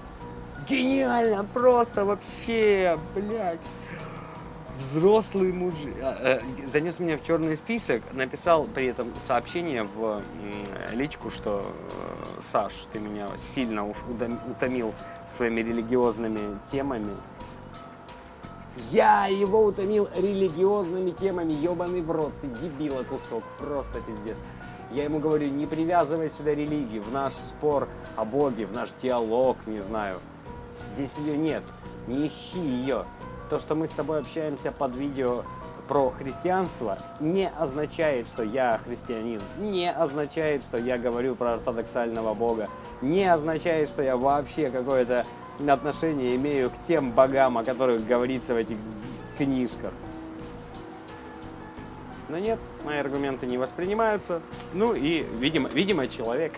Гениально, 0.68 1.44
просто 1.44 2.04
вообще, 2.04 2.98
блядь. 3.14 3.60
Взрослый 4.78 5.52
мужик. 5.52 5.94
Э, 6.00 6.40
занес 6.72 7.00
меня 7.00 7.18
в 7.18 7.24
черный 7.24 7.56
список, 7.56 8.02
написал 8.12 8.64
при 8.64 8.86
этом 8.86 9.12
сообщение 9.26 9.82
в 9.82 10.22
личку, 10.92 11.30
что 11.30 11.72
э, 11.90 12.42
Саш, 12.52 12.72
ты 12.92 13.00
меня 13.00 13.28
сильно 13.54 13.84
уж 13.84 13.96
утомил 14.48 14.94
своими 15.26 15.60
религиозными 15.60 16.58
темами 16.64 17.10
я 18.90 19.26
его 19.26 19.64
утомил 19.64 20.08
религиозными 20.16 21.10
темами, 21.10 21.52
ебаный 21.52 22.00
в 22.00 22.10
рот, 22.10 22.32
ты 22.40 22.46
дебила 22.46 23.02
кусок, 23.02 23.42
просто 23.58 24.00
пиздец. 24.00 24.36
Я 24.92 25.04
ему 25.04 25.18
говорю, 25.18 25.48
не 25.48 25.66
привязывай 25.66 26.30
сюда 26.30 26.54
религию, 26.54 27.02
в 27.02 27.12
наш 27.12 27.34
спор 27.34 27.88
о 28.16 28.24
Боге, 28.24 28.66
в 28.66 28.72
наш 28.72 28.90
диалог, 29.02 29.56
не 29.66 29.80
знаю. 29.80 30.20
Здесь 30.94 31.16
ее 31.18 31.36
нет, 31.36 31.62
не 32.06 32.28
ищи 32.28 32.60
ее. 32.60 33.04
То, 33.50 33.58
что 33.58 33.74
мы 33.74 33.88
с 33.88 33.92
тобой 33.92 34.20
общаемся 34.20 34.72
под 34.72 34.96
видео 34.96 35.44
про 35.88 36.10
христианство, 36.10 36.98
не 37.18 37.48
означает, 37.48 38.26
что 38.26 38.42
я 38.42 38.78
христианин, 38.84 39.40
не 39.58 39.90
означает, 39.90 40.62
что 40.62 40.76
я 40.76 40.98
говорю 40.98 41.34
про 41.34 41.54
ортодоксального 41.54 42.34
Бога, 42.34 42.68
не 43.00 43.24
означает, 43.24 43.88
что 43.88 44.02
я 44.02 44.16
вообще 44.16 44.70
какой-то 44.70 45.24
отношение 45.66 46.36
имею 46.36 46.70
к 46.70 46.74
тем 46.86 47.12
богам, 47.12 47.56
о 47.58 47.64
которых 47.64 48.06
говорится 48.06 48.52
в 48.54 48.58
этих 48.58 48.76
книжках. 49.38 49.92
Но 52.28 52.38
нет, 52.38 52.58
мои 52.84 52.98
аргументы 52.98 53.46
не 53.46 53.56
воспринимаются. 53.56 54.42
Ну 54.74 54.92
и, 54.92 55.20
видимо, 55.20 55.70
видимо 55.70 56.08
человек, 56.08 56.52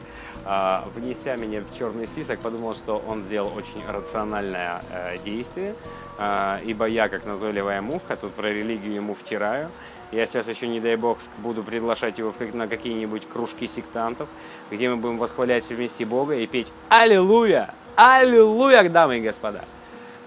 внеся 0.95 1.37
меня 1.37 1.61
в 1.61 1.79
черный 1.79 2.07
список, 2.07 2.41
подумал, 2.41 2.75
что 2.75 3.03
он 3.07 3.23
сделал 3.25 3.53
очень 3.55 3.83
рациональное 3.87 4.83
э, 4.91 5.19
действие, 5.25 5.75
э, 6.19 6.59
ибо 6.65 6.87
я, 6.87 7.09
как 7.09 7.25
назойливая 7.25 7.83
муха, 7.83 8.17
тут 8.17 8.33
про 8.33 8.49
религию 8.49 8.95
ему 8.95 9.15
втираю. 9.15 9.71
Я 10.13 10.27
сейчас 10.27 10.49
еще, 10.49 10.67
не 10.67 10.81
дай 10.81 10.97
бог, 10.97 11.19
буду 11.39 11.63
приглашать 11.63 12.19
его 12.19 12.35
на 12.53 12.67
какие-нибудь 12.67 13.29
кружки 13.29 13.69
сектантов, 13.69 14.29
где 14.71 14.89
мы 14.89 14.97
будем 14.97 15.19
восхвалять 15.19 15.69
вместе 15.69 16.05
Бога 16.05 16.35
и 16.35 16.47
петь 16.47 16.73
«Аллилуйя! 16.89 17.73
Аллилуйя, 17.95 18.89
дамы 18.89 19.19
и 19.19 19.21
господа. 19.21 19.61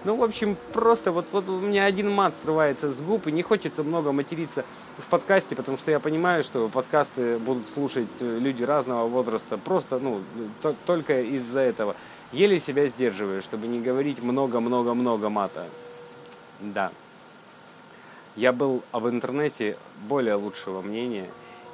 Ну, 0.04 0.16
в 0.16 0.22
общем, 0.22 0.56
просто 0.74 1.12
вот, 1.12 1.24
вот 1.32 1.48
у 1.48 1.60
меня 1.60 1.86
один 1.86 2.10
мат 2.10 2.36
срывается 2.36 2.90
с 2.90 3.00
губ, 3.00 3.26
и 3.26 3.32
не 3.32 3.42
хочется 3.42 3.82
много 3.82 4.12
материться 4.12 4.66
в 4.98 5.06
подкасте, 5.06 5.56
потому 5.56 5.78
что 5.78 5.90
я 5.90 5.98
понимаю, 5.98 6.42
что 6.42 6.68
подкасты 6.68 7.38
будут 7.38 7.70
слушать 7.70 8.08
э, 8.20 8.38
люди 8.38 8.62
разного 8.62 9.08
возраста, 9.08 9.56
просто, 9.56 9.98
ну, 9.98 10.20
то, 10.60 10.74
только 10.84 11.22
из-за 11.22 11.60
этого. 11.60 11.96
Еле 12.32 12.58
себя 12.58 12.86
сдерживаю, 12.86 13.42
чтобы 13.42 13.66
не 13.66 13.80
говорить 13.80 14.22
много-много-много 14.22 15.30
мата. 15.30 15.64
Да. 16.60 16.92
Я 18.36 18.52
был 18.52 18.82
об 18.92 19.06
интернете 19.06 19.78
более 20.06 20.34
лучшего 20.34 20.82
мнения. 20.82 21.28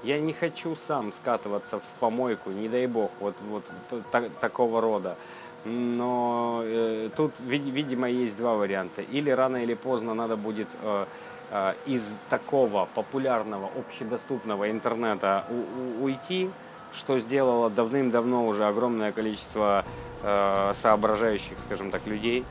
Я 0.04 0.20
не 0.20 0.32
хочу 0.32 0.76
сам 0.76 1.12
скатываться 1.12 1.80
в 1.80 1.98
помойку, 1.98 2.50
не 2.50 2.68
дай 2.68 2.86
бог, 2.86 3.10
вот, 3.18 3.34
вот 3.48 3.64
так, 4.12 4.30
такого 4.40 4.80
рода. 4.80 5.16
Но 5.64 6.62
э, 6.64 7.10
тут, 7.16 7.32
видимо, 7.46 8.08
есть 8.08 8.36
два 8.36 8.54
варианта. 8.54 9.02
Или 9.02 9.30
рано 9.30 9.58
или 9.58 9.74
поздно 9.74 10.14
надо 10.14 10.36
будет 10.36 10.68
э, 10.82 11.04
э, 11.50 11.74
из 11.86 12.16
такого 12.28 12.88
популярного, 12.94 13.68
общедоступного 13.78 14.70
интернета 14.70 15.44
у- 15.50 15.54
у- 16.00 16.04
уйти, 16.04 16.50
что 16.92 17.18
сделало 17.18 17.70
давным-давно 17.70 18.46
уже 18.46 18.64
огромное 18.66 19.12
количество 19.12 19.84
э, 20.22 20.72
соображающих, 20.74 21.58
скажем 21.66 21.90
так, 21.90 22.06
людей. 22.06 22.44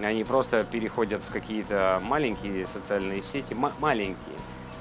Они 0.00 0.24
просто 0.24 0.64
переходят 0.64 1.22
в 1.22 1.32
какие-то 1.32 2.00
маленькие 2.02 2.66
социальные 2.66 3.22
сети, 3.22 3.54
м- 3.54 3.72
маленькие. 3.78 4.36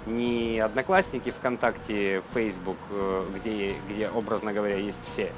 Не 0.06 0.60
одноклассники 0.60 1.30
ВКонтакте, 1.32 2.22
Facebook, 2.34 2.78
э, 2.92 3.24
где, 3.36 3.76
где, 3.90 4.10
образно 4.10 4.54
говоря, 4.54 4.78
есть 4.78 5.02
все, 5.08 5.32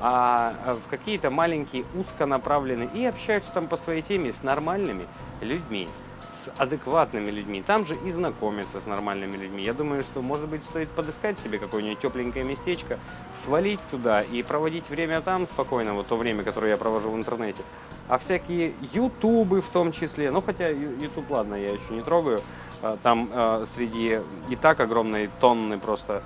а, 0.00 0.54
а 0.64 0.74
в 0.74 0.88
какие-то 0.88 1.30
маленькие 1.30 1.84
узконаправленные 1.94 2.88
и 2.94 3.04
общаются 3.04 3.52
там 3.52 3.66
по 3.66 3.76
своей 3.76 4.02
теме 4.02 4.32
с 4.32 4.42
нормальными 4.42 5.06
людьми, 5.40 5.88
с 6.30 6.50
адекватными 6.56 7.30
людьми. 7.30 7.62
Там 7.66 7.84
же 7.84 7.96
и 8.06 8.10
знакомиться 8.10 8.80
с 8.80 8.86
нормальными 8.86 9.36
людьми. 9.36 9.62
Я 9.62 9.74
думаю, 9.74 10.02
что, 10.02 10.22
может 10.22 10.48
быть, 10.48 10.62
стоит 10.64 10.88
подыскать 10.90 11.38
себе 11.38 11.58
какое-нибудь 11.58 12.00
тепленькое 12.00 12.44
местечко, 12.44 12.98
свалить 13.34 13.80
туда 13.90 14.22
и 14.22 14.42
проводить 14.42 14.88
время 14.88 15.20
там 15.20 15.46
спокойно, 15.46 15.94
вот 15.94 16.06
то 16.06 16.16
время, 16.16 16.44
которое 16.44 16.70
я 16.70 16.76
провожу 16.76 17.10
в 17.10 17.16
интернете. 17.16 17.62
А 18.08 18.18
всякие 18.18 18.72
ютубы 18.92 19.60
в 19.60 19.68
том 19.68 19.92
числе, 19.92 20.30
ну 20.30 20.40
хотя 20.40 20.68
ютуб, 20.68 21.30
ладно, 21.30 21.54
я 21.54 21.72
еще 21.72 21.92
не 21.92 22.02
трогаю, 22.02 22.40
а, 22.80 22.96
там 23.02 23.28
э, 23.32 23.66
среди 23.74 24.20
и 24.48 24.56
так 24.56 24.80
огромной 24.80 25.28
тонны 25.40 25.78
просто 25.78 26.22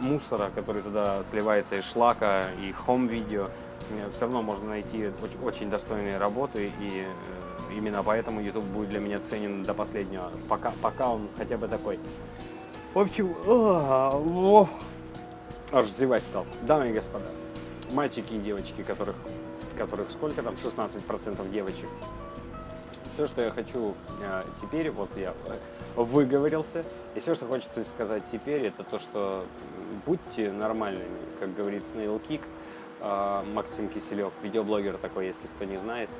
мусора, 0.00 0.50
который 0.54 0.82
туда 0.82 1.22
сливается 1.24 1.76
из 1.76 1.84
шлака 1.84 2.46
и 2.60 2.72
хом-видео, 2.72 3.48
э, 3.90 4.10
все 4.10 4.22
равно 4.22 4.42
можно 4.42 4.68
найти 4.68 5.10
очень, 5.42 5.70
достойные 5.70 6.18
работы, 6.18 6.72
и 6.80 7.04
э, 7.04 7.74
именно 7.76 8.02
поэтому 8.02 8.40
YouTube 8.40 8.64
будет 8.64 8.88
для 8.88 9.00
меня 9.00 9.20
ценен 9.20 9.62
до 9.62 9.74
последнего, 9.74 10.30
пока, 10.48 10.72
пока 10.82 11.08
он 11.08 11.28
хотя 11.36 11.58
бы 11.58 11.68
такой. 11.68 11.98
В 12.94 13.00
общем, 13.00 13.34
аж 15.72 15.86
зевать 15.88 16.22
стал. 16.22 16.46
Дамы 16.62 16.88
и 16.88 16.92
господа, 16.92 17.26
мальчики 17.92 18.34
и 18.34 18.38
девочки, 18.38 18.82
которых, 18.82 19.16
которых 19.76 20.10
сколько 20.10 20.42
там, 20.42 20.54
16% 20.54 21.50
девочек. 21.50 21.88
Все, 23.16 23.26
что 23.26 23.40
я 23.40 23.50
хочу 23.50 23.94
теперь, 24.60 24.90
вот 24.90 25.08
я 25.16 25.32
выговорился. 25.96 26.84
И 27.14 27.20
все, 27.20 27.34
что 27.34 27.46
хочется 27.46 27.82
сказать 27.86 28.22
теперь, 28.30 28.66
это 28.66 28.84
то, 28.84 28.98
что 28.98 29.46
будьте 30.04 30.52
нормальными, 30.52 31.16
как 31.40 31.54
говорит 31.54 31.86
Снейл 31.86 32.18
Кик, 32.18 32.42
а, 33.00 33.42
Максим 33.54 33.88
Киселев, 33.88 34.34
видеоблогер 34.42 34.98
такой, 34.98 35.28
если 35.28 35.46
кто 35.46 35.64
не 35.64 35.78
знает. 35.78 36.10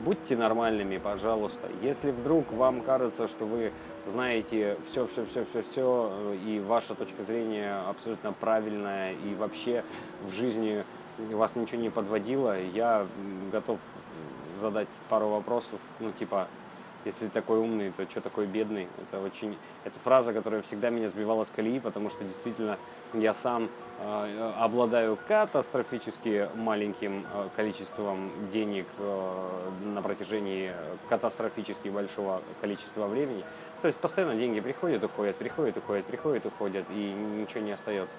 Будьте 0.00 0.38
нормальными, 0.38 0.96
пожалуйста. 0.96 1.68
Если 1.82 2.12
вдруг 2.12 2.50
вам 2.50 2.80
кажется, 2.80 3.28
что 3.28 3.44
вы 3.44 3.70
знаете 4.06 4.78
все, 4.88 5.06
все, 5.06 5.26
все, 5.26 5.44
все, 5.44 5.62
все, 5.70 6.34
и 6.46 6.60
ваша 6.60 6.94
точка 6.94 7.24
зрения 7.24 7.78
абсолютно 7.90 8.32
правильная, 8.32 9.12
и 9.12 9.34
вообще 9.34 9.84
в 10.26 10.32
жизни 10.32 10.82
вас 11.18 11.56
ничего 11.56 11.82
не 11.82 11.90
подводило, 11.90 12.58
я 12.58 13.06
готов 13.52 13.80
задать 14.58 14.88
пару 15.08 15.28
вопросов, 15.28 15.80
ну 16.00 16.12
типа, 16.12 16.48
если 17.04 17.26
ты 17.26 17.30
такой 17.30 17.58
умный, 17.58 17.92
то 17.96 18.04
что 18.10 18.20
такой 18.20 18.46
бедный? 18.46 18.88
Это 19.00 19.22
очень, 19.22 19.56
это 19.84 19.98
фраза, 20.00 20.32
которая 20.32 20.62
всегда 20.62 20.90
меня 20.90 21.08
сбивала 21.08 21.44
с 21.44 21.50
колеи, 21.50 21.78
потому 21.78 22.10
что 22.10 22.24
действительно 22.24 22.76
я 23.14 23.34
сам 23.34 23.68
э, 24.00 24.52
обладаю 24.58 25.16
катастрофически 25.28 26.48
маленьким 26.54 27.24
э, 27.32 27.48
количеством 27.56 28.30
денег 28.52 28.86
э, 28.98 29.70
на 29.84 30.02
протяжении 30.02 30.72
катастрофически 31.08 31.88
большого 31.88 32.42
количества 32.60 33.06
времени. 33.06 33.44
То 33.80 33.86
есть 33.86 33.98
постоянно 33.98 34.34
деньги 34.34 34.60
приходят, 34.60 35.04
уходят, 35.04 35.36
приходят, 35.36 35.76
уходят, 35.76 36.04
приходят, 36.04 36.46
уходят, 36.46 36.84
и 36.90 37.12
ничего 37.40 37.60
не 37.60 37.72
остается. 37.72 38.18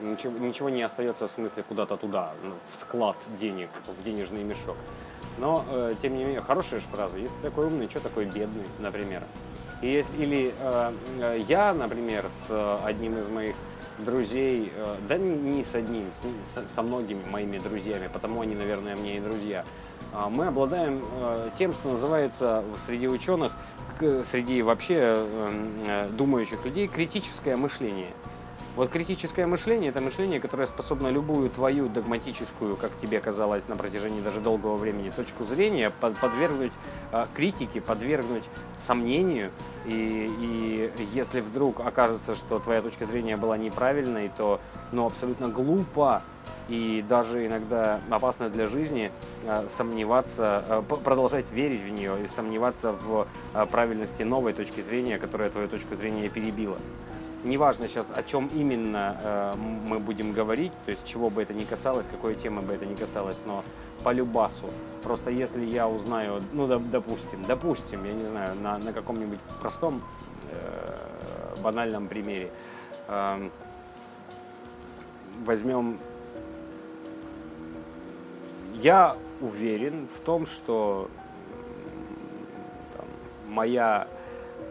Ничего, 0.00 0.36
ничего 0.38 0.68
не 0.68 0.82
остается 0.82 1.28
в 1.28 1.30
смысле 1.30 1.62
куда-то 1.62 1.96
туда, 1.96 2.32
ну, 2.42 2.54
в 2.70 2.74
склад 2.74 3.16
денег, 3.38 3.68
в 3.86 4.02
денежный 4.02 4.42
мешок. 4.42 4.76
Но, 5.40 5.64
э, 5.68 5.94
тем 6.02 6.16
не 6.16 6.24
менее, 6.24 6.42
хорошая 6.42 6.80
же 6.80 6.86
фраза. 6.92 7.16
Если 7.16 7.36
такой 7.40 7.66
умный, 7.66 7.88
что 7.88 8.00
такой 8.00 8.26
бедный, 8.26 8.64
например. 8.78 9.22
И 9.80 9.88
если, 9.88 10.16
или 10.22 10.54
э, 10.58 10.92
э 11.18 11.44
я, 11.48 11.72
например, 11.72 12.26
с 12.46 12.80
одним 12.84 13.18
из 13.18 13.26
моих 13.28 13.54
друзей, 13.98 14.70
э, 14.76 14.96
да 15.08 15.16
не 15.16 15.64
с 15.64 15.74
одним, 15.74 16.04
с, 16.12 16.68
со 16.74 16.82
многими 16.82 17.24
моими 17.28 17.58
друзьями, 17.58 18.10
потому 18.12 18.42
они, 18.42 18.54
наверное, 18.54 18.96
мне 18.96 19.16
и 19.16 19.20
друзья, 19.20 19.64
э, 20.12 20.28
мы 20.28 20.48
обладаем 20.48 21.02
э, 21.20 21.50
тем, 21.58 21.72
что 21.72 21.92
называется 21.92 22.62
среди 22.86 23.08
ученых, 23.08 23.52
среди 24.30 24.62
вообще 24.62 24.94
э, 24.98 25.52
э, 25.86 26.08
думающих 26.10 26.64
людей 26.64 26.86
критическое 26.86 27.56
мышление. 27.56 28.10
Вот 28.80 28.88
критическое 28.88 29.44
мышление– 29.44 29.90
это 29.90 30.00
мышление, 30.00 30.40
которое 30.40 30.66
способно 30.66 31.08
любую 31.08 31.50
твою 31.50 31.90
догматическую, 31.90 32.76
как 32.76 32.90
тебе 33.02 33.20
казалось 33.20 33.68
на 33.68 33.76
протяжении 33.76 34.22
даже 34.22 34.40
долгого 34.40 34.76
времени, 34.76 35.12
точку 35.14 35.44
зрения 35.44 35.92
подвергнуть 36.00 36.72
э, 37.12 37.26
критике, 37.34 37.82
подвергнуть 37.82 38.44
сомнению. 38.78 39.50
И, 39.84 40.90
и 40.96 41.08
если 41.12 41.42
вдруг 41.42 41.80
окажется, 41.80 42.34
что 42.34 42.58
твоя 42.58 42.80
точка 42.80 43.04
зрения 43.04 43.36
была 43.36 43.58
неправильной, 43.58 44.30
то 44.34 44.62
ну, 44.92 45.04
абсолютно 45.04 45.48
глупо 45.48 46.22
и 46.70 47.04
даже 47.06 47.46
иногда 47.46 48.00
опасно 48.08 48.48
для 48.48 48.66
жизни 48.66 49.12
э, 49.44 49.68
сомневаться, 49.68 50.64
э, 50.66 50.82
продолжать 51.04 51.50
верить 51.52 51.82
в 51.82 51.90
нее 51.90 52.24
и 52.24 52.26
сомневаться 52.26 52.92
в 52.92 53.28
правильности 53.70 54.22
новой 54.22 54.54
точки 54.54 54.80
зрения, 54.80 55.18
которая 55.18 55.50
твою 55.50 55.68
точку 55.68 55.96
зрения 55.96 56.30
перебила. 56.30 56.78
Неважно 57.42 57.88
сейчас, 57.88 58.12
о 58.14 58.22
чем 58.22 58.50
именно 58.54 59.54
мы 59.86 59.98
будем 59.98 60.32
говорить, 60.32 60.72
то 60.84 60.90
есть 60.90 61.06
чего 61.06 61.30
бы 61.30 61.42
это 61.42 61.54
ни 61.54 61.64
касалось, 61.64 62.06
какой 62.06 62.34
темы 62.34 62.60
бы 62.60 62.74
это 62.74 62.84
ни 62.84 62.94
касалось, 62.94 63.42
но 63.46 63.64
по 64.02 64.12
любасу. 64.12 64.66
Просто 65.02 65.30
если 65.30 65.64
я 65.64 65.88
узнаю, 65.88 66.42
ну, 66.52 66.66
допустим, 66.66 67.44
допустим, 67.46 68.04
я 68.04 68.12
не 68.12 68.26
знаю, 68.26 68.54
на, 68.56 68.78
на 68.78 68.92
каком-нибудь 68.92 69.38
простом, 69.60 70.02
э, 70.50 71.60
банальном 71.62 72.08
примере, 72.08 72.50
э, 73.08 73.48
возьмем 75.44 75.98
я 78.74 79.16
уверен 79.40 80.08
в 80.08 80.20
том, 80.20 80.46
что 80.46 81.10
там, 82.96 83.06
моя, 83.48 84.08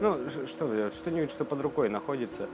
ну, 0.01 0.17
что, 0.29 0.91
что-нибудь, 0.91 1.31
что 1.31 1.45
под 1.45 1.61
рукой 1.61 1.89
находится, 1.89 2.43
э, 2.43 2.47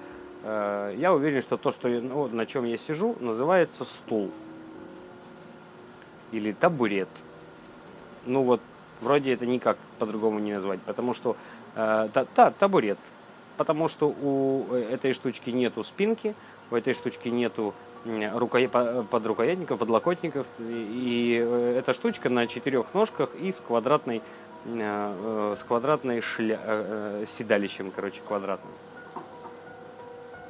я 0.45 1.11
уверен, 1.11 1.41
что 1.41 1.57
то, 1.57 1.71
что, 1.71 1.87
ну, 1.87 2.27
на 2.27 2.45
чем 2.45 2.65
я 2.65 2.77
сижу, 2.77 3.15
называется 3.19 3.83
стул 3.83 4.29
или 6.31 6.51
табурет. 6.51 7.09
Ну 8.25 8.43
вот, 8.43 8.61
вроде 9.01 9.33
это 9.33 9.45
никак 9.45 9.77
по-другому 9.99 10.39
не 10.39 10.53
назвать, 10.53 10.81
потому 10.81 11.13
что, 11.13 11.35
э, 11.75 12.09
та, 12.13 12.25
та, 12.25 12.51
табурет, 12.51 12.97
потому 13.57 13.87
что 13.87 14.09
у 14.09 14.73
этой 14.73 15.13
штучки 15.13 15.49
нету 15.49 15.83
спинки, 15.83 16.35
у 16.71 16.75
этой 16.75 16.93
штучки 16.93 17.29
нету 17.29 17.73
рукоя... 18.33 18.67
подрукоятников, 18.67 19.79
подлокотников. 19.79 20.45
И 20.59 21.43
э, 21.43 21.75
эта 21.79 21.93
штучка 21.93 22.29
на 22.29 22.47
четырех 22.47 22.93
ножках 22.93 23.29
и 23.35 23.51
с 23.51 23.59
квадратной, 23.59 24.21
э, 24.65 24.71
э, 24.73 25.55
с 25.59 25.63
квадратной 25.63 26.21
шля... 26.21 27.25
седалищем, 27.27 27.91
короче, 27.95 28.21
квадратным. 28.27 28.71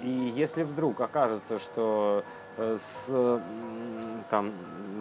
И 0.01 0.33
если 0.35 0.63
вдруг 0.63 1.01
окажется, 1.01 1.59
что 1.59 2.23
с, 2.57 3.07
там, 4.29 4.51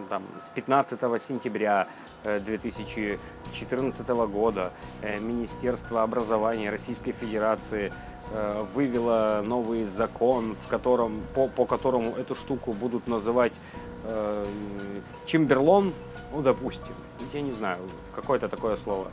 там, 0.09 0.23
с 0.39 0.49
15 0.49 1.21
сентября 1.21 1.87
2014 2.23 4.07
года 4.07 4.73
Министерство 5.01 6.03
образования 6.03 6.69
Российской 6.69 7.11
Федерации 7.11 7.93
Э, 8.31 8.65
вывела 8.73 9.43
новый 9.45 9.85
закон, 9.85 10.55
в 10.63 10.67
котором, 10.67 11.21
по, 11.35 11.47
по 11.47 11.65
которому 11.65 12.15
эту 12.15 12.33
штуку 12.33 12.73
будут 12.73 13.07
называть 13.07 13.53
э, 14.03 14.45
Чимберлон, 15.27 15.93
ну, 16.33 16.41
допустим, 16.41 16.95
я 17.33 17.41
не 17.41 17.51
знаю, 17.51 17.79
какое-то 18.15 18.49
такое 18.49 18.77
слово. 18.77 19.09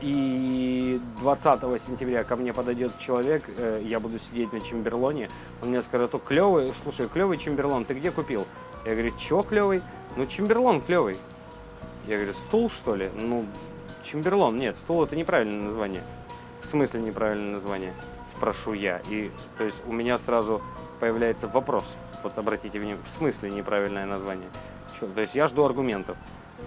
И 0.00 1.00
20 1.20 1.60
сентября 1.80 2.24
ко 2.24 2.36
мне 2.36 2.52
подойдет 2.52 2.98
человек, 2.98 3.44
э, 3.48 3.82
я 3.84 4.00
буду 4.00 4.18
сидеть 4.18 4.52
на 4.52 4.60
Чемберлоне, 4.60 5.28
он 5.60 5.68
мне 5.68 5.82
скажет, 5.82 6.14
клевый, 6.24 6.72
слушай, 6.82 7.06
клевый 7.06 7.36
Чемберлон, 7.36 7.84
ты 7.84 7.92
где 7.94 8.10
купил? 8.10 8.46
Я 8.86 8.92
говорю, 8.92 9.12
чё 9.18 9.42
клевый? 9.42 9.82
Ну, 10.16 10.26
Чемберлон 10.26 10.80
клевый. 10.80 11.18
Я 12.06 12.16
говорю, 12.16 12.32
стул, 12.32 12.70
что 12.70 12.94
ли? 12.94 13.10
Ну, 13.14 13.44
Чемберлон, 14.02 14.56
нет, 14.56 14.76
стул 14.78 15.04
это 15.04 15.16
неправильное 15.16 15.66
название. 15.66 16.02
В 16.62 16.66
смысле 16.66 17.02
неправильное 17.02 17.52
название? 17.52 17.92
Спрошу 18.26 18.72
я. 18.72 19.00
И 19.08 19.30
то 19.58 19.64
есть 19.64 19.82
у 19.86 19.92
меня 19.92 20.18
сразу 20.18 20.62
появляется 20.98 21.46
вопрос. 21.48 21.94
Вот 22.22 22.38
обратите 22.38 22.78
внимание, 22.78 23.02
в 23.02 23.10
смысле 23.10 23.50
неправильное 23.50 24.06
название? 24.06 24.48
То 24.98 25.20
есть 25.20 25.34
я 25.34 25.46
жду 25.46 25.64
аргументов. 25.64 26.16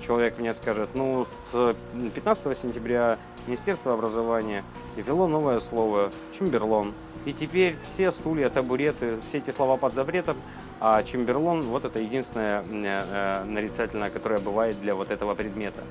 Человек 0.01 0.39
мне 0.39 0.53
скажет, 0.53 0.89
ну, 0.95 1.25
с 1.51 1.75
15 2.15 2.57
сентября 2.57 3.19
Министерство 3.47 3.93
образования 3.93 4.63
ввело 4.95 5.27
новое 5.27 5.60
слово 5.60 6.12
«чемберлон». 6.38 6.93
И 7.25 7.34
теперь 7.34 7.77
все 7.86 8.12
стулья, 8.12 8.49
табуреты, 8.49 9.19
все 9.25 9.38
эти 9.38 9.51
слова 9.51 9.77
под 9.77 9.93
запретом, 9.93 10.38
а 10.79 11.01
чемберлон– 11.03 11.62
вот 11.63 11.86
это 11.86 11.99
единственное 11.99 12.63
э, 12.69 13.43
нарицательное, 13.45 14.10
которое 14.10 14.39
бывает 14.39 14.79
для 14.82 14.95
вот 14.95 15.12
этого 15.12 15.34
предмета. 15.34 15.82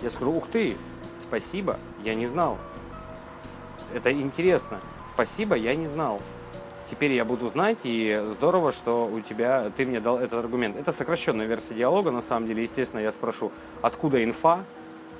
Я 0.00 0.08
скажу, 0.08 0.32
ух 0.32 0.48
ты, 0.48 0.76
спасибо, 1.22 1.78
я 2.02 2.14
не 2.14 2.26
знал. 2.26 2.56
Это 3.92 4.10
интересно. 4.12 4.80
Спасибо, 5.06 5.56
я 5.56 5.74
не 5.74 5.86
знал. 5.86 6.20
Теперь 6.90 7.12
я 7.12 7.24
буду 7.24 7.48
знать, 7.48 7.80
и 7.84 8.24
здорово, 8.30 8.72
что 8.72 9.06
у 9.06 9.20
тебя, 9.20 9.70
ты 9.76 9.84
мне 9.84 10.00
дал 10.00 10.18
этот 10.18 10.44
аргумент. 10.44 10.76
Это 10.76 10.92
сокращенная 10.92 11.46
версия 11.46 11.74
диалога, 11.74 12.10
на 12.10 12.22
самом 12.22 12.46
деле. 12.46 12.62
Естественно, 12.62 13.00
я 13.00 13.12
спрошу, 13.12 13.52
откуда 13.82 14.24
инфа? 14.24 14.64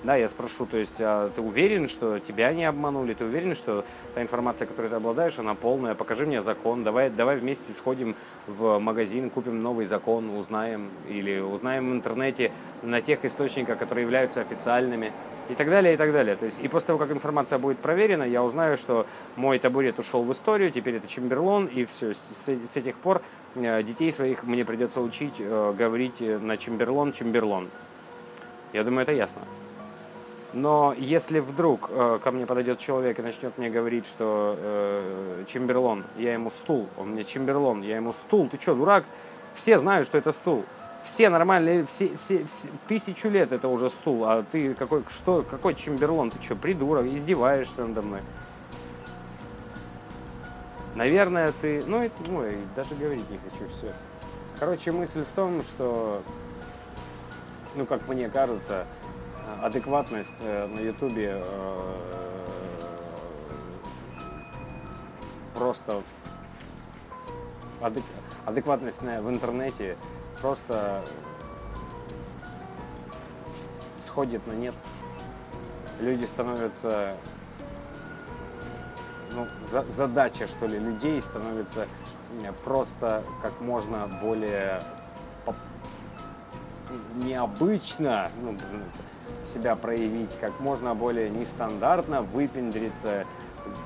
Да, 0.02 0.16
я 0.16 0.30
спрошу, 0.30 0.64
то 0.64 0.78
есть, 0.78 0.94
а 0.98 1.30
ты 1.34 1.42
уверен, 1.42 1.86
что 1.86 2.18
тебя 2.18 2.54
не 2.54 2.64
обманули? 2.64 3.12
Ты 3.12 3.24
уверен, 3.24 3.54
что 3.54 3.84
та 4.14 4.22
информация, 4.22 4.66
которой 4.66 4.88
ты 4.88 4.94
обладаешь, 4.94 5.38
она 5.38 5.54
полная? 5.54 5.94
Покажи 5.94 6.24
мне 6.24 6.40
закон. 6.40 6.84
Давай, 6.84 7.10
давай 7.10 7.36
вместе 7.36 7.74
сходим 7.74 8.16
в 8.46 8.78
магазин, 8.78 9.28
купим 9.28 9.62
новый 9.62 9.84
закон, 9.84 10.30
узнаем. 10.38 10.88
Или 11.10 11.38
узнаем 11.38 11.90
в 11.90 11.92
интернете 11.92 12.50
на 12.82 13.02
тех 13.02 13.26
источниках, 13.26 13.78
которые 13.78 14.04
являются 14.04 14.40
официальными 14.40 15.12
и 15.50 15.54
так 15.54 15.68
далее, 15.68 15.92
и 15.92 15.96
так 15.98 16.12
далее. 16.12 16.34
То 16.34 16.46
есть, 16.46 16.60
и 16.60 16.68
после 16.68 16.88
того, 16.88 16.98
как 16.98 17.10
информация 17.10 17.58
будет 17.58 17.78
проверена, 17.78 18.22
я 18.22 18.42
узнаю, 18.42 18.78
что 18.78 19.06
мой 19.36 19.58
табурет 19.58 19.98
ушел 19.98 20.22
в 20.22 20.32
историю, 20.32 20.70
теперь 20.70 20.94
это 20.94 21.08
Чемберлон, 21.08 21.66
и 21.66 21.84
все, 21.84 22.14
с, 22.14 22.48
с 22.48 22.76
этих 22.78 22.94
пор 22.96 23.20
э, 23.54 23.82
детей 23.82 24.10
своих 24.12 24.44
мне 24.44 24.64
придется 24.64 25.02
учить 25.02 25.34
э, 25.40 25.74
говорить 25.76 26.20
на 26.20 26.56
Чемберлон, 26.56 27.12
Чемберлон. 27.12 27.68
Я 28.72 28.82
думаю, 28.82 29.02
это 29.02 29.12
ясно. 29.12 29.42
Но 30.52 30.94
если 30.98 31.38
вдруг 31.38 31.90
э, 31.90 32.18
ко 32.22 32.30
мне 32.32 32.44
подойдет 32.44 32.78
человек 32.78 33.18
и 33.18 33.22
начнет 33.22 33.56
мне 33.56 33.70
говорить, 33.70 34.06
что 34.06 34.56
э, 34.58 35.44
Чемберлон, 35.46 36.04
я 36.16 36.32
ему 36.32 36.50
стул, 36.50 36.88
он 36.96 37.10
мне 37.10 37.24
Чемберлон, 37.24 37.82
я 37.82 37.96
ему 37.96 38.12
стул, 38.12 38.48
ты 38.48 38.60
что, 38.60 38.74
дурак? 38.74 39.04
Все 39.54 39.78
знают, 39.78 40.06
что 40.06 40.18
это 40.18 40.32
стул. 40.32 40.64
Все 41.04 41.30
нормальные, 41.30 41.86
все, 41.86 42.10
все, 42.18 42.44
все, 42.50 42.68
тысячу 42.88 43.28
лет 43.28 43.52
это 43.52 43.68
уже 43.68 43.88
стул, 43.88 44.24
а 44.24 44.44
ты 44.50 44.74
какой, 44.74 45.02
что, 45.08 45.44
какой 45.48 45.74
Чемберлон, 45.74 46.30
ты 46.30 46.42
что, 46.42 46.56
придурок, 46.56 47.06
издеваешься 47.06 47.86
надо 47.86 48.02
мной. 48.02 48.20
Наверное, 50.96 51.52
ты, 51.52 51.82
ну, 51.86 52.02
и, 52.02 52.10
ну, 52.26 52.44
и 52.44 52.56
даже 52.74 52.94
говорить 52.96 53.30
не 53.30 53.38
хочу, 53.38 53.72
все. 53.72 53.92
Короче, 54.58 54.92
мысль 54.92 55.24
в 55.24 55.34
том, 55.34 55.62
что, 55.62 56.22
ну, 57.76 57.86
как 57.86 58.06
мне 58.08 58.28
кажется, 58.28 58.86
адекватность 59.62 60.34
э, 60.40 60.66
на 60.66 60.80
Ютубе 60.80 61.42
э, 61.42 61.94
просто 65.54 66.02
адек, 67.80 68.04
адекватность 68.46 69.02
в 69.02 69.30
интернете 69.30 69.96
просто 70.40 71.02
сходит 74.06 74.46
на 74.46 74.52
нет. 74.52 74.74
Люди 76.00 76.24
становятся, 76.24 77.16
ну, 79.32 79.46
за, 79.70 79.82
задача, 79.82 80.46
что 80.46 80.66
ли, 80.66 80.78
людей 80.78 81.20
становится 81.20 81.86
просто 82.64 83.22
как 83.42 83.60
можно 83.60 84.08
более 84.22 84.80
необычно 87.16 88.30
ну, 88.42 88.56
себя 89.44 89.76
проявить, 89.76 90.36
как 90.40 90.58
можно 90.60 90.94
более 90.94 91.30
нестандартно 91.30 92.22
выпендриться, 92.22 93.24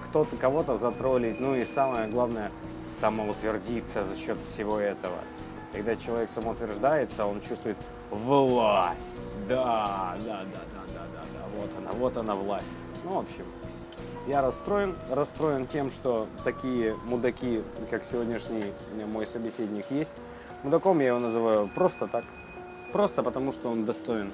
кто-то 0.07 0.37
кого-то 0.37 0.77
затроллить, 0.77 1.41
ну 1.41 1.55
и 1.55 1.65
самое 1.65 2.09
главное, 2.09 2.51
самоутвердиться 2.87 4.05
за 4.05 4.17
счет 4.17 4.39
всего 4.45 4.79
этого– 4.79 5.19
когда 5.75 5.97
человек 5.97 6.31
самоутверждается, 6.31 7.27
он 7.27 7.41
чувствует 7.41 7.77
власть. 8.11 9.37
Да, 9.49 10.17
да, 10.25 10.25
да, 10.25 10.45
да, 10.45 10.83
да, 10.95 11.01
да, 11.13 11.23
да, 11.35 11.59
вот 11.59 11.71
она, 11.77 11.93
вот 11.93 12.17
она 12.17 12.35
власть. 12.37 12.77
Ну, 13.03 13.15
в 13.15 13.19
общем, 13.19 13.45
я 14.29 14.41
расстроен, 14.41 14.95
расстроен 15.11 15.67
тем, 15.67 15.91
что 15.91 16.29
такие 16.45 16.95
мудаки, 17.07 17.65
как 17.91 18.05
сегодняшний 18.05 18.73
мой 19.13 19.27
собеседник, 19.27 19.87
есть. 19.91 20.15
Мудаком 20.63 21.01
я 21.01 21.09
его 21.09 21.19
называю 21.19 21.69
просто 21.75 22.07
так. 22.07 22.25
Просто 22.93 23.25
потому, 23.25 23.53
что 23.53 23.69
он 23.69 23.85
достоин. 23.85 24.31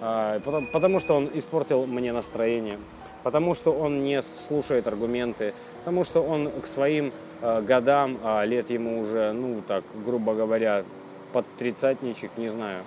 А, 0.00 0.40
потому, 0.72 1.00
что 1.00 1.16
он 1.16 1.30
испортил 1.34 1.86
мне 1.86 2.12
настроение. 2.12 2.78
потому 3.22 3.54
что 3.54 3.72
он 3.72 4.04
не 4.04 4.22
слушает 4.22 4.86
аргументы, 4.86 5.52
потому 5.80 6.04
что 6.04 6.22
он 6.22 6.50
к 6.62 6.66
своим 6.66 7.12
э, 7.42 7.62
годам, 7.62 8.18
а 8.22 8.44
лет 8.44 8.70
ему 8.70 9.00
уже, 9.00 9.32
ну 9.32 9.62
так, 9.66 9.84
грубо 10.04 10.34
говоря, 10.34 10.84
под 11.32 11.44
тридцатничек, 11.58 12.30
не 12.36 12.48
знаю, 12.48 12.82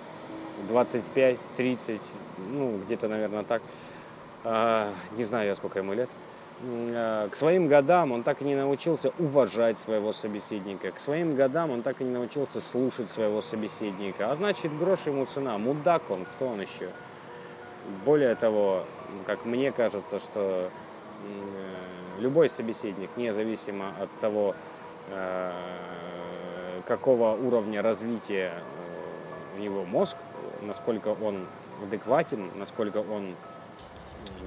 25-30, 0.68 2.00
ну 2.52 2.78
где-то, 2.84 3.08
наверное, 3.08 3.44
так, 3.44 3.62
э, 4.44 4.90
не 5.16 5.24
знаю 5.24 5.48
я, 5.48 5.54
сколько 5.54 5.78
ему 5.78 5.92
лет, 5.92 6.08
к 6.60 7.34
своим 7.34 7.66
годам 7.66 8.12
он 8.12 8.22
так 8.22 8.40
и 8.40 8.44
не 8.44 8.54
научился 8.54 9.12
уважать 9.18 9.78
своего 9.78 10.12
собеседника, 10.12 10.92
к 10.92 11.00
своим 11.00 11.34
годам 11.34 11.70
он 11.70 11.82
так 11.82 12.00
и 12.00 12.04
не 12.04 12.10
научился 12.10 12.60
слушать 12.60 13.10
своего 13.10 13.40
собеседника, 13.40 14.30
а 14.30 14.34
значит, 14.36 14.76
грош 14.78 15.00
ему 15.06 15.26
цена, 15.26 15.58
мудак 15.58 16.02
он, 16.08 16.24
кто 16.24 16.48
он 16.48 16.60
еще? 16.60 16.88
Более 18.04 18.36
того, 18.36 18.84
как 19.26 19.44
мне 19.44 19.72
кажется, 19.72 20.20
что 20.20 20.70
любой 22.18 22.48
собеседник, 22.48 23.10
независимо 23.16 23.92
от 24.00 24.10
того, 24.20 24.54
э, 25.10 25.50
какого 26.86 27.32
уровня 27.32 27.82
развития 27.82 28.52
у 29.56 29.60
э, 29.60 29.64
него 29.64 29.84
мозг, 29.84 30.16
насколько 30.62 31.08
он 31.08 31.46
адекватен, 31.82 32.50
насколько 32.56 32.98
он, 32.98 33.34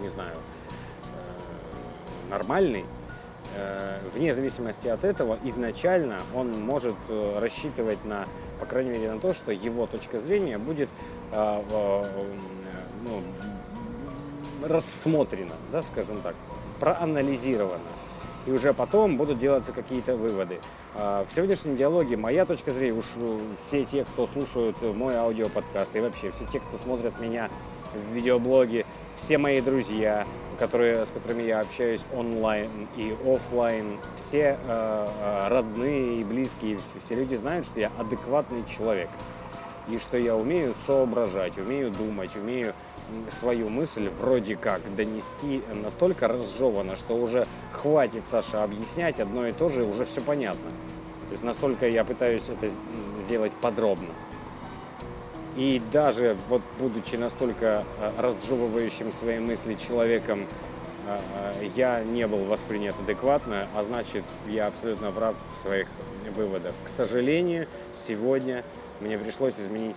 не 0.01 0.07
знаю, 0.07 0.35
э, 0.35 0.54
нормальный, 2.29 2.85
вне 4.13 4.33
зависимости 4.33 4.87
от 4.87 5.03
этого, 5.03 5.39
изначально 5.43 6.19
он 6.33 6.59
может 6.59 6.95
рассчитывать 7.37 8.03
на, 8.03 8.25
по 8.59 8.65
крайней 8.65 8.91
мере, 8.91 9.11
на 9.11 9.19
то, 9.19 9.33
что 9.33 9.51
его 9.51 9.87
точка 9.87 10.19
зрения 10.19 10.57
будет 10.57 10.89
ну, 11.31 13.21
рассмотрено, 14.63 15.53
да, 15.71 15.83
скажем 15.83 16.21
так, 16.21 16.35
проанализировано. 16.79 17.79
И 18.45 18.51
уже 18.51 18.73
потом 18.73 19.17
будут 19.17 19.39
делаться 19.39 19.71
какие-то 19.71 20.15
выводы. 20.15 20.59
А, 20.93 21.25
в 21.25 21.33
сегодняшнем 21.33 21.75
диалоге 21.77 22.15
моя 22.15 22.45
точка 22.45 22.71
зрения, 22.71 22.97
уж 22.97 23.05
э, 23.15 23.39
все 23.59 23.83
те, 23.83 24.03
кто 24.03 24.27
слушают 24.27 24.79
мой 24.81 25.15
аудиоподкаст, 25.15 25.95
и 25.95 25.99
вообще 25.99 26.31
все 26.31 26.45
те, 26.45 26.59
кто 26.59 26.77
смотрят 26.77 27.19
меня 27.19 27.49
в 27.93 28.13
видеоблоге, 28.13 28.85
все 29.17 29.39
мои 29.39 29.61
друзья, 29.61 30.27
которые, 30.55 31.05
с 31.05 31.11
которыми 31.11 31.43
я 31.43 31.59
общаюсь 31.59 32.01
онлайн 32.13 32.69
и 32.97 33.15
офлайн, 33.25 33.97
все 34.17 34.57
э, 34.67 35.07
э 35.07 35.47
родные 35.47 36.21
и 36.21 36.23
близкие, 36.23 36.79
все 36.99 37.15
люди 37.15 37.35
знают, 37.35 37.65
что 37.65 37.79
я 37.79 37.91
адекватный 37.97 38.63
человек. 38.65 39.09
И 39.87 39.99
что 39.99 40.17
я 40.17 40.35
умею 40.35 40.73
соображать, 40.87 41.57
умею 41.57 41.91
думать, 41.91 42.35
умею 42.35 42.73
свою 43.29 43.69
мысль 43.69 44.09
вроде 44.09 44.55
как 44.55 44.81
донести 44.95 45.61
настолько 45.83 46.27
разжевано, 46.27 46.95
что 46.95 47.15
уже 47.15 47.47
хватит, 47.71 48.23
Саша, 48.25 48.63
объяснять 48.63 49.19
одно 49.19 49.47
и 49.47 49.53
то 49.53 49.69
же, 49.69 49.83
уже 49.83 50.05
все 50.05 50.21
понятно. 50.21 50.71
То 51.27 51.31
есть 51.31 51.43
настолько 51.43 51.87
я 51.87 52.03
пытаюсь 52.03 52.49
это 52.49 52.69
сделать 53.19 53.51
подробно. 53.61 54.09
И 55.55 55.81
даже 55.91 56.35
вот 56.49 56.61
будучи 56.79 57.15
настолько 57.15 57.85
э, 57.99 58.11
разжевывающим 58.17 59.11
свои 59.13 59.39
мысли 59.39 59.75
человеком, 59.75 60.45
э, 61.07 61.19
э, 61.61 61.69
я 61.75 62.03
не 62.03 62.27
был 62.27 62.43
воспринят 62.43 62.95
адекватно, 62.99 63.67
а 63.73 63.83
значит, 63.83 64.23
я 64.47 64.67
абсолютно 64.67 65.11
прав 65.11 65.35
в 65.55 65.59
своих 65.59 65.87
выводах. 66.35 66.73
К 66.83 66.89
сожалению, 66.89 67.67
сегодня 67.93 68.63
мне 68.99 69.17
пришлось 69.17 69.57
изменить 69.59 69.95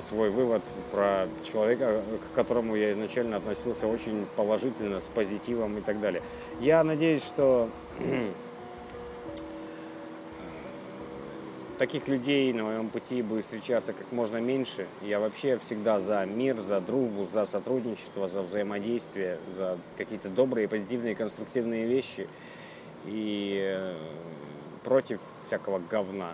свой 0.00 0.30
вывод 0.30 0.62
про 0.90 1.28
человека, 1.44 2.02
к 2.32 2.34
которому 2.34 2.74
я 2.74 2.90
изначально 2.90 3.36
относился 3.36 3.86
очень 3.86 4.26
положительно, 4.34 4.98
с 4.98 5.04
позитивом 5.04 5.78
и 5.78 5.80
так 5.80 6.00
далее. 6.00 6.22
Я 6.60 6.82
надеюсь, 6.82 7.24
что 7.24 7.68
таких 11.78 12.08
людей 12.08 12.52
на 12.52 12.64
моем 12.64 12.88
пути 12.88 13.22
будет 13.22 13.44
встречаться 13.44 13.92
как 13.92 14.10
можно 14.12 14.38
меньше. 14.38 14.86
Я 15.02 15.20
вообще 15.20 15.58
всегда 15.58 16.00
за 16.00 16.24
мир, 16.24 16.60
за 16.60 16.80
дружбу, 16.80 17.26
за 17.32 17.44
сотрудничество, 17.44 18.28
за 18.28 18.42
взаимодействие, 18.42 19.38
за 19.54 19.78
какие-то 19.96 20.28
добрые, 20.28 20.68
позитивные, 20.68 21.14
конструктивные 21.14 21.86
вещи 21.86 22.28
и 23.04 23.60
э, 23.62 23.94
против 24.82 25.20
всякого 25.44 25.80
говна. 25.90 26.32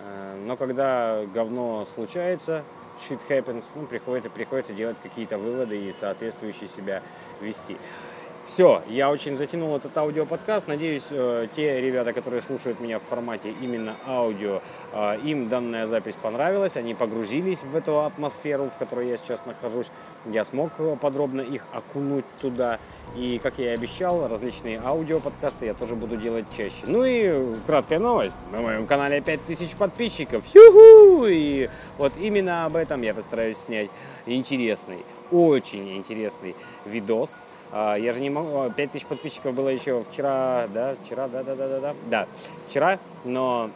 Э, 0.00 0.36
но 0.46 0.56
когда 0.56 1.24
говно 1.32 1.86
случается, 1.94 2.64
shit 3.08 3.20
happens, 3.28 3.64
ну, 3.74 3.86
приходится, 3.86 4.30
приходится 4.30 4.72
делать 4.72 4.96
какие-то 5.02 5.38
выводы 5.38 5.88
и 5.88 5.92
соответствующие 5.92 6.68
себя 6.68 7.02
вести. 7.40 7.76
Все, 8.46 8.82
я 8.88 9.10
очень 9.10 9.38
затянул 9.38 9.74
этот 9.74 9.96
аудиоподкаст. 9.96 10.68
Надеюсь, 10.68 11.06
э, 11.10 11.46
те 11.56 11.80
ребята, 11.80 12.12
которые 12.12 12.42
слушают 12.42 12.78
меня 12.78 12.98
в 12.98 13.02
формате 13.02 13.54
именно 13.62 13.94
аудио, 14.06 14.60
э, 14.92 15.18
им 15.24 15.48
данная 15.48 15.86
запись 15.86 16.16
понравилась, 16.20 16.76
они 16.76 16.94
погрузились 16.94 17.62
в 17.62 17.74
эту 17.74 18.04
атмосферу, 18.04 18.68
в 18.68 18.76
которой 18.76 19.08
я 19.08 19.16
сейчас 19.16 19.46
нахожусь. 19.46 19.90
Я 20.26 20.44
смог 20.44 20.72
подробно 21.00 21.40
их 21.40 21.62
окунуть 21.72 22.26
туда. 22.38 22.80
И, 23.16 23.40
как 23.42 23.58
я 23.58 23.72
и 23.72 23.74
обещал, 23.74 24.28
различные 24.28 24.78
аудиоподкасты 24.84 25.64
я 25.64 25.72
тоже 25.72 25.94
буду 25.94 26.18
делать 26.18 26.44
чаще. 26.54 26.84
Ну 26.86 27.02
и 27.02 27.56
краткая 27.66 27.98
новость. 27.98 28.38
На 28.52 28.60
моем 28.60 28.86
канале 28.86 29.22
5000 29.22 29.74
подписчиков. 29.76 30.44
Юху! 30.52 31.24
И 31.26 31.70
вот 31.96 32.12
именно 32.18 32.66
об 32.66 32.76
этом 32.76 33.00
я 33.00 33.14
постараюсь 33.14 33.56
снять 33.56 33.88
интересный, 34.26 34.98
очень 35.30 35.96
интересный 35.96 36.54
видос– 36.84 37.30
я 37.74 38.12
же 38.12 38.20
не 38.20 38.30
могу... 38.30 38.70
5000 38.70 39.06
подписчиков 39.06 39.54
было 39.54 39.68
еще 39.68 40.02
вчера, 40.04 40.68
да? 40.72 40.94
Вчера, 41.04 41.28
да, 41.28 41.42
да, 41.42 42.26
вчера, 42.68 42.98
но 43.24 43.70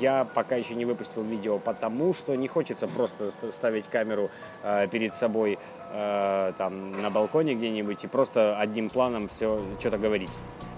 я 0.00 0.24
пока 0.24 0.56
еще 0.56 0.74
не 0.74 0.84
выпустил 0.84 1.22
видео, 1.22 1.58
потому 1.58 2.14
что 2.14 2.34
не 2.34 2.48
хочется 2.48 2.86
просто 2.88 3.30
ставить 3.50 3.88
камеру 3.88 4.30
а, 4.62 4.86
перед 4.86 5.16
собой 5.16 5.58
а, 5.92 6.52
там 6.52 7.00
на 7.02 7.10
балконе 7.10 7.54
где-нибудь 7.54 8.04
и 8.04 8.06
просто 8.06 8.58
одним 8.58 8.90
планом 8.90 9.28
все 9.28 9.62
что-то 9.78 9.98
говорить. 9.98 10.32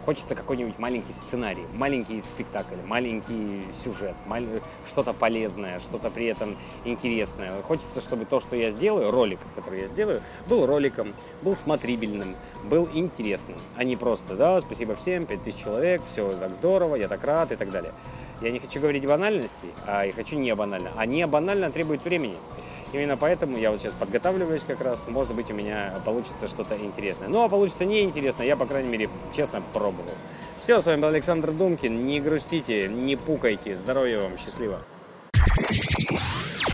Хочется 0.09 0.35
какой-нибудь 0.35 0.79
маленький 0.79 1.13
сценарий, 1.13 1.65
маленький 1.75 2.23
спектакль, 2.23 2.77
маленький 2.87 3.63
сюжет, 3.85 4.15
мал... 4.25 4.43
что-то 4.87 5.13
полезное, 5.13 5.81
что-то 5.81 6.09
при 6.09 6.25
этом 6.25 6.57
интересное. 6.87 7.61
Хочется, 7.61 8.01
чтобы 8.01 8.25
то, 8.25 8.41
что 8.41 8.57
я 8.57 8.71
сделаю, 8.71 9.11
ролик, 9.11 9.39
который 9.55 9.81
я 9.81 9.87
сделаю, 9.87 10.23
был 10.49 10.65
роликом, 10.65 11.13
был 11.43 11.55
смотрибельным, 11.55 12.37
был 12.65 12.89
интересным, 12.95 13.59
а 13.77 13.85
не 13.85 13.97
просто, 13.97 14.35
да, 14.35 14.59
спасибо 14.63 14.97
всем, 14.97 15.27
5000 15.27 15.63
человек, 15.63 16.01
все 16.11 16.33
так 16.33 16.55
здорово, 16.55 16.95
я 16.95 17.07
так 17.07 17.23
рад 17.23 17.53
и 17.53 17.57
так 17.57 17.71
далее. 17.71 17.93
Я 18.41 18.51
не 18.51 18.61
хочу 18.61 18.81
говорить 18.81 19.05
банальностей, 19.05 19.69
а 19.87 20.07
я 20.07 20.15
хочу 20.15 20.39
не 20.39 20.55
банально. 20.55 20.91
А 20.97 21.05
не 21.05 21.27
банально 21.27 21.71
требует 21.71 22.03
времени. 22.03 22.37
Именно 22.93 23.17
поэтому 23.17 23.59
я 23.59 23.71
вот 23.71 23.81
сейчас 23.81 23.93
подготавливаюсь 23.93 24.63
как 24.67 24.81
раз. 24.81 25.07
Может 25.09 25.35
быть, 25.35 25.51
у 25.51 25.55
меня 25.55 25.95
получится 26.05 26.47
что-то 26.47 26.77
интересное. 26.77 27.29
Ну, 27.29 27.43
а 27.43 27.49
получится 27.49 27.85
неинтересно, 27.85 28.43
я, 28.43 28.57
по 28.57 28.67
крайней 28.67 28.89
мере, 28.89 29.09
честно 29.37 29.63
пробовал. 29.73 30.11
Все, 30.59 30.81
с 30.81 30.87
вами 30.87 31.01
был 31.01 31.09
Александр 31.09 31.53
Думкин. 31.53 32.07
Не 32.07 32.21
грустите, 32.21 32.89
не 32.89 33.17
пукайте. 33.17 33.77
Здоровья 33.77 34.21
вам, 34.21 34.39
счастливо. 34.39 34.81